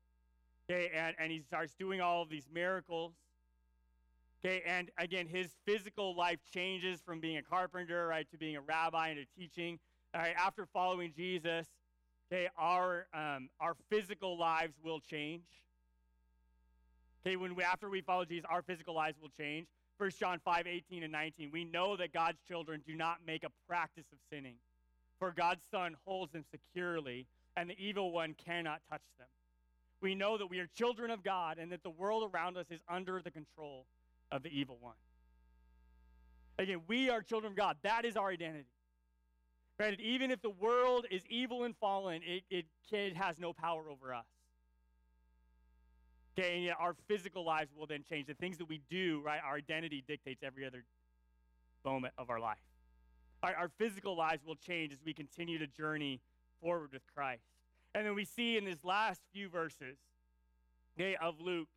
Okay, 0.70 0.90
and, 0.96 1.16
and 1.20 1.32
he 1.32 1.42
starts 1.42 1.74
doing 1.74 2.02
all 2.02 2.22
of 2.22 2.30
these 2.30 2.48
miracles. 2.54 3.14
Okay, 4.46 4.62
and 4.66 4.92
again, 4.98 5.28
his 5.28 5.52
physical 5.66 6.16
life 6.16 6.40
changes 6.54 7.02
from 7.02 7.20
being 7.20 7.38
a 7.38 7.42
carpenter, 7.42 8.08
right, 8.08 8.30
to 8.32 8.38
being 8.38 8.58
a 8.58 8.62
rabbi 8.62 9.10
and 9.10 9.20
to 9.20 9.26
teaching. 9.42 9.80
All 10.14 10.22
right, 10.22 10.36
after 10.38 10.66
following 10.66 11.14
Jesus, 11.16 11.68
okay, 12.32 12.50
our 12.58 13.08
um, 13.14 13.50
our 13.60 13.76
physical 13.90 14.38
lives 14.38 14.74
will 14.84 15.00
change. 15.00 15.44
Okay, 17.26 17.38
when 17.38 17.56
we 17.56 17.64
after 17.64 17.90
we 17.90 18.02
follow 18.02 18.26
Jesus, 18.26 18.46
our 18.50 18.62
physical 18.62 18.94
lives 18.94 19.18
will 19.22 19.32
change. 19.38 19.68
1 20.04 20.12
John 20.20 20.42
5 20.44 20.68
18 20.68 21.04
and 21.04 21.14
19. 21.14 21.50
We 21.54 21.64
know 21.64 21.96
that 21.96 22.12
God's 22.12 22.40
children 22.46 22.84
do 22.86 22.94
not 22.94 23.20
make 23.26 23.46
a 23.46 23.50
practice 23.70 24.04
of 24.12 24.18
sinning, 24.30 24.56
for 25.18 25.32
God's 25.32 25.62
Son 25.72 25.96
holds 26.06 26.34
them 26.34 26.44
securely, 26.52 27.26
and 27.56 27.70
the 27.70 27.78
evil 27.80 28.12
one 28.12 28.36
cannot 28.46 28.82
touch 28.92 29.04
them. 29.18 29.30
We 30.02 30.14
know 30.14 30.38
that 30.38 30.48
we 30.48 30.60
are 30.60 30.68
children 30.76 31.10
of 31.10 31.24
God 31.24 31.58
and 31.58 31.72
that 31.72 31.84
the 31.84 31.90
world 31.90 32.30
around 32.34 32.58
us 32.58 32.66
is 32.70 32.82
under 32.90 33.22
the 33.22 33.32
control 33.32 33.86
of 34.30 34.44
the 34.44 34.50
evil 34.50 34.78
one. 34.82 34.96
Again, 36.60 36.82
we 36.86 37.10
are 37.10 37.22
children 37.22 37.54
of 37.54 37.58
God. 37.58 37.78
That 37.84 38.04
is 38.04 38.18
our 38.18 38.28
identity. 38.28 38.66
Right? 39.80 39.98
Even 40.02 40.32
if 40.32 40.42
the 40.42 40.50
world 40.50 41.06
is 41.10 41.22
evil 41.30 41.64
and 41.64 41.78
fallen, 41.78 42.20
it, 42.26 42.44
it, 42.50 42.66
it 42.92 43.16
has 43.16 43.40
no 43.40 43.54
power 43.54 43.90
over 43.90 44.14
us. 44.14 44.26
Okay, 46.38 46.56
and 46.56 46.64
yet 46.64 46.78
our 46.80 46.96
physical 47.08 47.46
lives 47.46 47.72
will 47.78 47.86
then 47.86 48.04
change. 48.08 48.28
The 48.28 48.34
things 48.34 48.58
that 48.58 48.68
we 48.68 48.82
do, 48.90 49.22
right, 49.24 49.40
our 49.46 49.56
identity 49.56 50.04
dictates 50.08 50.42
every 50.44 50.66
other 50.66 50.84
moment 51.86 52.14
of 52.18 52.30
our 52.30 52.40
life. 52.40 52.58
Our, 53.44 53.54
our 53.56 53.70
physical 53.78 54.18
lives 54.18 54.44
will 54.46 54.56
change 54.56 54.94
as 54.94 55.00
we 55.06 55.14
continue 55.14 55.60
to 55.60 55.68
journey 55.68 56.22
forward 56.62 56.90
with 56.94 57.04
Christ. 57.14 57.44
And 57.94 58.08
then 58.08 58.16
we 58.16 58.26
see 58.26 58.58
in 58.58 58.66
these 58.66 58.84
last 58.84 59.22
few 59.32 59.48
verses 59.50 59.98
okay, 60.98 61.16
of 61.22 61.36
Luke 61.40 61.68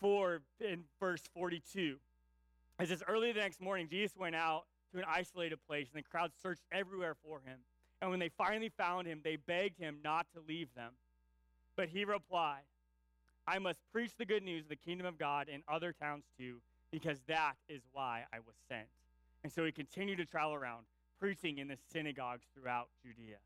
4 0.00 0.40
in 0.60 0.84
verse 0.98 1.22
42. 1.34 1.96
It 2.80 2.88
says, 2.88 3.02
Early 3.06 3.32
the 3.32 3.40
next 3.40 3.60
morning, 3.60 3.88
Jesus 3.90 4.16
went 4.16 4.34
out 4.34 4.64
to 4.92 4.98
an 4.98 5.04
isolated 5.08 5.58
place, 5.66 5.88
and 5.94 6.02
the 6.02 6.08
crowd 6.08 6.30
searched 6.42 6.62
everywhere 6.72 7.14
for 7.22 7.40
him. 7.40 7.58
And 8.00 8.10
when 8.10 8.20
they 8.20 8.30
finally 8.30 8.70
found 8.76 9.06
him, 9.06 9.20
they 9.22 9.36
begged 9.36 9.78
him 9.78 9.98
not 10.02 10.26
to 10.34 10.40
leave 10.46 10.68
them. 10.74 10.92
But 11.76 11.88
he 11.88 12.04
replied, 12.04 12.62
I 13.46 13.58
must 13.58 13.80
preach 13.92 14.12
the 14.18 14.24
good 14.24 14.42
news 14.42 14.64
of 14.64 14.68
the 14.68 14.76
kingdom 14.76 15.06
of 15.06 15.18
God 15.18 15.48
in 15.48 15.62
other 15.68 15.92
towns 15.92 16.24
too, 16.38 16.60
because 16.90 17.18
that 17.28 17.54
is 17.68 17.82
why 17.92 18.24
I 18.32 18.38
was 18.38 18.54
sent. 18.68 18.86
And 19.42 19.52
so 19.52 19.64
he 19.64 19.72
continued 19.72 20.18
to 20.18 20.24
travel 20.24 20.54
around, 20.54 20.86
preaching 21.20 21.58
in 21.58 21.68
the 21.68 21.76
synagogues 21.92 22.46
throughout 22.54 22.88
Judea. 23.04 23.36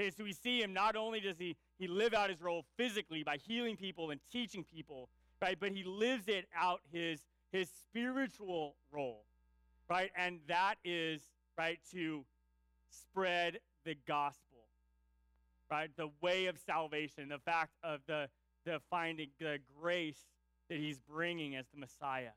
Okay, 0.00 0.10
so 0.10 0.24
we 0.24 0.32
see 0.32 0.62
him 0.62 0.72
not 0.72 0.96
only 0.96 1.20
does 1.20 1.38
he, 1.38 1.56
he 1.78 1.86
live 1.86 2.14
out 2.14 2.30
his 2.30 2.40
role 2.40 2.64
physically 2.78 3.22
by 3.22 3.36
healing 3.36 3.76
people 3.76 4.10
and 4.10 4.20
teaching 4.32 4.64
people, 4.64 5.10
right, 5.42 5.58
but 5.60 5.72
he 5.72 5.84
lives 5.84 6.28
it 6.28 6.46
out 6.56 6.80
his, 6.90 7.20
his 7.52 7.68
spiritual 7.68 8.76
role, 8.90 9.24
right? 9.90 10.10
And 10.16 10.40
that 10.48 10.76
is, 10.84 11.20
right, 11.58 11.78
to 11.92 12.24
spread 12.88 13.58
the 13.84 13.96
gospel, 14.08 14.64
right? 15.70 15.90
The 15.96 16.08
way 16.22 16.46
of 16.46 16.56
salvation, 16.58 17.28
the 17.28 17.38
fact 17.38 17.72
of 17.84 18.00
the, 18.06 18.28
the 18.64 18.80
finding 18.90 19.28
the 19.38 19.58
grace 19.80 20.20
that 20.68 20.78
he's 20.78 20.98
bringing 20.98 21.56
as 21.56 21.66
the 21.72 21.80
Messiah. 21.80 22.32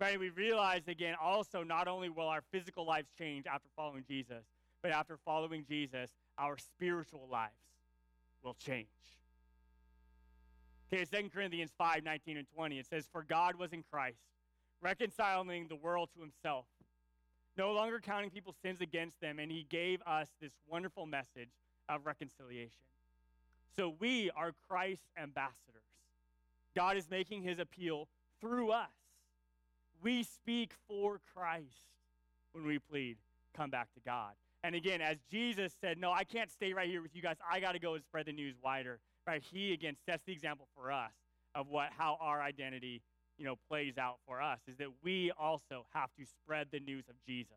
Right? 0.00 0.18
We 0.18 0.30
realize 0.30 0.82
again 0.86 1.14
also 1.20 1.62
not 1.62 1.88
only 1.88 2.08
will 2.08 2.28
our 2.28 2.42
physical 2.52 2.86
lives 2.86 3.08
change 3.18 3.46
after 3.46 3.68
following 3.74 4.04
Jesus, 4.06 4.44
but 4.82 4.92
after 4.92 5.18
following 5.24 5.64
Jesus, 5.68 6.10
our 6.38 6.56
spiritual 6.56 7.28
lives 7.30 7.52
will 8.42 8.54
change. 8.54 8.86
Okay, 10.92 11.04
2 11.04 11.28
Corinthians 11.30 11.70
5 11.76 12.04
19 12.04 12.38
and 12.38 12.46
20, 12.54 12.78
it 12.78 12.86
says, 12.86 13.06
For 13.12 13.22
God 13.22 13.56
was 13.56 13.72
in 13.72 13.82
Christ, 13.90 14.20
reconciling 14.80 15.66
the 15.68 15.76
world 15.76 16.08
to 16.14 16.20
himself, 16.20 16.64
no 17.58 17.72
longer 17.72 18.00
counting 18.00 18.30
people's 18.30 18.56
sins 18.62 18.80
against 18.80 19.20
them, 19.20 19.38
and 19.38 19.50
he 19.50 19.66
gave 19.68 20.00
us 20.06 20.28
this 20.40 20.52
wonderful 20.66 21.04
message 21.04 21.50
of 21.88 22.06
reconciliation. 22.06 22.87
So 23.78 23.94
we 24.00 24.28
are 24.34 24.50
Christ's 24.68 25.06
ambassadors. 25.16 25.54
God 26.76 26.96
is 26.96 27.08
making 27.08 27.42
his 27.42 27.60
appeal 27.60 28.08
through 28.40 28.72
us. 28.72 28.88
We 30.02 30.24
speak 30.24 30.72
for 30.88 31.20
Christ 31.32 31.86
when 32.50 32.66
we 32.66 32.80
plead, 32.80 33.18
come 33.56 33.70
back 33.70 33.92
to 33.94 34.00
God. 34.04 34.32
And 34.64 34.74
again, 34.74 35.00
as 35.00 35.18
Jesus 35.30 35.72
said, 35.80 35.96
No, 35.96 36.10
I 36.10 36.24
can't 36.24 36.50
stay 36.50 36.72
right 36.72 36.88
here 36.88 37.02
with 37.02 37.14
you 37.14 37.22
guys. 37.22 37.36
I 37.48 37.60
got 37.60 37.72
to 37.72 37.78
go 37.78 37.94
and 37.94 38.02
spread 38.02 38.26
the 38.26 38.32
news 38.32 38.56
wider. 38.60 38.98
Right? 39.28 39.42
He 39.52 39.72
again 39.72 39.94
sets 40.06 40.24
the 40.26 40.32
example 40.32 40.66
for 40.74 40.90
us 40.90 41.12
of 41.54 41.68
what 41.68 41.90
how 41.96 42.18
our 42.20 42.42
identity, 42.42 43.00
you 43.38 43.44
know, 43.44 43.54
plays 43.68 43.96
out 43.96 44.16
for 44.26 44.42
us 44.42 44.58
is 44.66 44.76
that 44.78 44.88
we 45.04 45.30
also 45.38 45.86
have 45.94 46.10
to 46.18 46.24
spread 46.26 46.66
the 46.72 46.80
news 46.80 47.04
of 47.08 47.14
Jesus. 47.24 47.52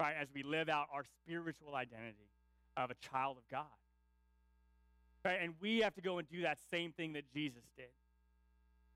Right? 0.00 0.14
As 0.18 0.28
we 0.34 0.42
live 0.42 0.70
out 0.70 0.86
our 0.90 1.04
spiritual 1.22 1.74
identity 1.74 2.30
of 2.74 2.90
a 2.90 2.94
child 2.94 3.36
of 3.36 3.46
God. 3.50 3.66
Right? 5.24 5.38
And 5.40 5.54
we 5.60 5.80
have 5.80 5.94
to 5.94 6.00
go 6.00 6.18
and 6.18 6.28
do 6.28 6.42
that 6.42 6.58
same 6.70 6.92
thing 6.92 7.12
that 7.12 7.24
Jesus 7.32 7.62
did. 7.76 7.86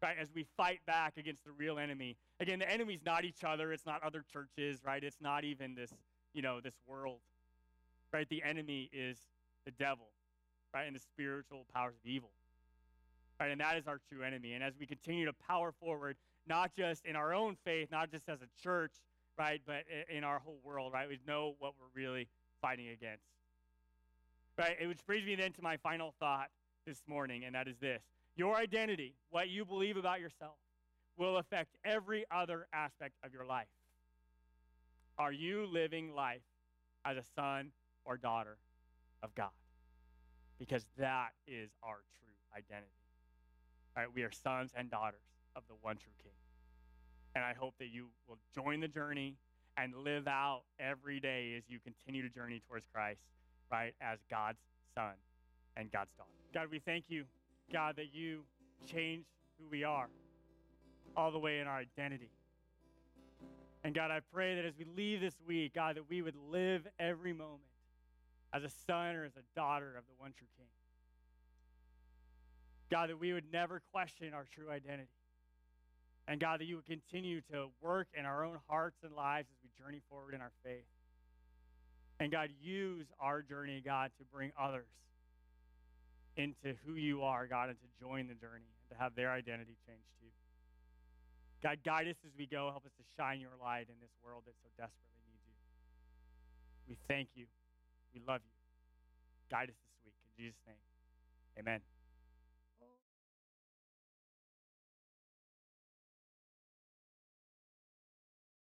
Right? 0.02 0.16
As 0.20 0.28
we 0.34 0.46
fight 0.56 0.80
back 0.86 1.16
against 1.16 1.44
the 1.44 1.52
real 1.52 1.78
enemy. 1.78 2.16
Again, 2.40 2.58
the 2.58 2.70
enemy's 2.70 3.04
not 3.04 3.24
each 3.24 3.44
other, 3.44 3.72
it's 3.72 3.86
not 3.86 4.02
other 4.02 4.24
churches, 4.32 4.80
right? 4.84 5.02
It's 5.02 5.20
not 5.20 5.44
even 5.44 5.74
this, 5.74 5.92
you 6.34 6.42
know, 6.42 6.60
this 6.60 6.74
world. 6.86 7.20
Right? 8.12 8.28
The 8.28 8.42
enemy 8.42 8.90
is 8.92 9.18
the 9.64 9.70
devil, 9.72 10.08
right? 10.74 10.84
And 10.84 10.94
the 10.94 11.00
spiritual 11.00 11.66
powers 11.74 11.94
of 12.02 12.08
evil. 12.08 12.30
Right? 13.40 13.50
And 13.50 13.60
that 13.60 13.76
is 13.76 13.86
our 13.86 14.00
true 14.10 14.22
enemy. 14.22 14.52
And 14.52 14.62
as 14.62 14.74
we 14.78 14.86
continue 14.86 15.26
to 15.26 15.32
power 15.32 15.72
forward, 15.72 16.16
not 16.46 16.72
just 16.74 17.04
in 17.04 17.16
our 17.16 17.34
own 17.34 17.56
faith, 17.64 17.88
not 17.90 18.10
just 18.10 18.28
as 18.28 18.40
a 18.40 18.62
church, 18.62 18.92
right, 19.38 19.60
but 19.66 19.84
in 20.08 20.24
our 20.24 20.38
whole 20.38 20.58
world, 20.64 20.92
right? 20.92 21.08
We 21.08 21.18
know 21.26 21.54
what 21.58 21.74
we're 21.78 22.00
really 22.00 22.28
fighting 22.62 22.88
against. 22.88 23.24
Right? 24.58 24.76
Which 24.86 25.04
brings 25.06 25.26
me 25.26 25.34
then 25.34 25.52
to 25.52 25.62
my 25.62 25.76
final 25.76 26.14
thought 26.18 26.48
this 26.86 27.02
morning, 27.06 27.44
and 27.44 27.54
that 27.54 27.68
is 27.68 27.76
this 27.78 28.02
Your 28.36 28.56
identity, 28.56 29.14
what 29.30 29.48
you 29.48 29.64
believe 29.64 29.96
about 29.96 30.20
yourself, 30.20 30.56
will 31.16 31.38
affect 31.38 31.76
every 31.84 32.24
other 32.30 32.66
aspect 32.72 33.14
of 33.24 33.32
your 33.32 33.44
life. 33.44 33.66
Are 35.18 35.32
you 35.32 35.66
living 35.66 36.14
life 36.14 36.42
as 37.04 37.16
a 37.16 37.22
son 37.34 37.72
or 38.04 38.16
daughter 38.16 38.58
of 39.22 39.34
God? 39.34 39.50
Because 40.58 40.84
that 40.98 41.30
is 41.46 41.70
our 41.82 41.96
true 42.18 42.34
identity. 42.56 42.90
Right, 43.96 44.08
we 44.14 44.22
are 44.22 44.30
sons 44.30 44.72
and 44.76 44.90
daughters 44.90 45.20
of 45.54 45.62
the 45.68 45.74
one 45.80 45.96
true 45.96 46.12
King. 46.22 46.32
And 47.34 47.44
I 47.44 47.54
hope 47.54 47.74
that 47.78 47.88
you 47.88 48.08
will 48.28 48.38
join 48.54 48.80
the 48.80 48.88
journey 48.88 49.36
and 49.76 49.94
live 49.94 50.26
out 50.26 50.62
every 50.78 51.20
day 51.20 51.54
as 51.56 51.64
you 51.68 51.78
continue 51.78 52.22
to 52.22 52.28
journey 52.28 52.62
towards 52.66 52.86
Christ 52.92 53.20
right, 53.70 53.94
as 54.00 54.18
God's 54.30 54.58
son 54.94 55.14
and 55.76 55.90
God's 55.90 56.10
daughter. 56.16 56.30
God, 56.54 56.68
we 56.70 56.78
thank 56.78 57.04
you, 57.08 57.24
God, 57.72 57.96
that 57.96 58.14
you 58.14 58.44
change 58.90 59.24
who 59.58 59.68
we 59.70 59.84
are 59.84 60.08
all 61.16 61.30
the 61.30 61.38
way 61.38 61.60
in 61.60 61.66
our 61.66 61.78
identity. 61.78 62.30
And 63.84 63.94
God, 63.94 64.10
I 64.10 64.20
pray 64.32 64.56
that 64.56 64.64
as 64.64 64.74
we 64.78 64.84
leave 64.96 65.20
this 65.20 65.36
week, 65.46 65.74
God, 65.74 65.96
that 65.96 66.08
we 66.08 66.22
would 66.22 66.34
live 66.50 66.86
every 66.98 67.32
moment 67.32 67.62
as 68.52 68.64
a 68.64 68.70
son 68.86 69.14
or 69.14 69.24
as 69.24 69.36
a 69.36 69.58
daughter 69.58 69.94
of 69.96 70.04
the 70.06 70.14
one 70.18 70.32
true 70.36 70.46
King. 70.56 70.66
God, 72.90 73.10
that 73.10 73.18
we 73.18 73.32
would 73.32 73.52
never 73.52 73.82
question 73.92 74.32
our 74.34 74.46
true 74.54 74.70
identity. 74.70 75.08
And 76.28 76.40
God, 76.40 76.60
that 76.60 76.66
you 76.66 76.76
would 76.76 76.86
continue 76.86 77.40
to 77.52 77.66
work 77.80 78.08
in 78.18 78.24
our 78.24 78.44
own 78.44 78.58
hearts 78.68 78.98
and 79.04 79.14
lives 79.14 79.48
as 79.50 79.56
we 79.62 79.70
journey 79.84 80.00
forward 80.10 80.34
in 80.34 80.40
our 80.40 80.52
faith. 80.64 80.84
And 82.18 82.32
God, 82.32 82.48
use 82.62 83.06
our 83.20 83.42
journey, 83.42 83.82
God, 83.84 84.10
to 84.18 84.24
bring 84.32 84.52
others 84.58 84.86
into 86.36 86.76
who 86.84 86.94
you 86.94 87.22
are, 87.22 87.46
God, 87.46 87.68
and 87.68 87.78
to 87.78 87.88
join 88.00 88.28
the 88.28 88.34
journey 88.34 88.64
and 88.64 88.88
to 88.90 89.02
have 89.02 89.14
their 89.14 89.30
identity 89.30 89.76
changed 89.86 90.08
too. 90.20 90.32
God, 91.62 91.78
guide 91.84 92.08
us 92.08 92.16
as 92.24 92.32
we 92.38 92.46
go. 92.46 92.68
Help 92.70 92.84
us 92.84 92.92
to 92.96 93.04
shine 93.16 93.40
your 93.40 93.56
light 93.60 93.88
in 93.88 93.96
this 94.00 94.12
world 94.24 94.42
that 94.46 94.54
so 94.62 94.68
desperately 94.76 95.24
needs 95.28 95.44
you. 95.48 95.56
We 96.88 96.96
thank 97.08 97.28
you. 97.34 97.46
We 98.14 98.20
love 98.26 98.40
you. 98.44 98.54
Guide 99.50 99.68
us 99.68 99.76
this 99.76 99.96
week. 100.04 100.14
In 100.24 100.44
Jesus' 100.44 100.60
name, 100.66 100.80
amen. 101.58 101.95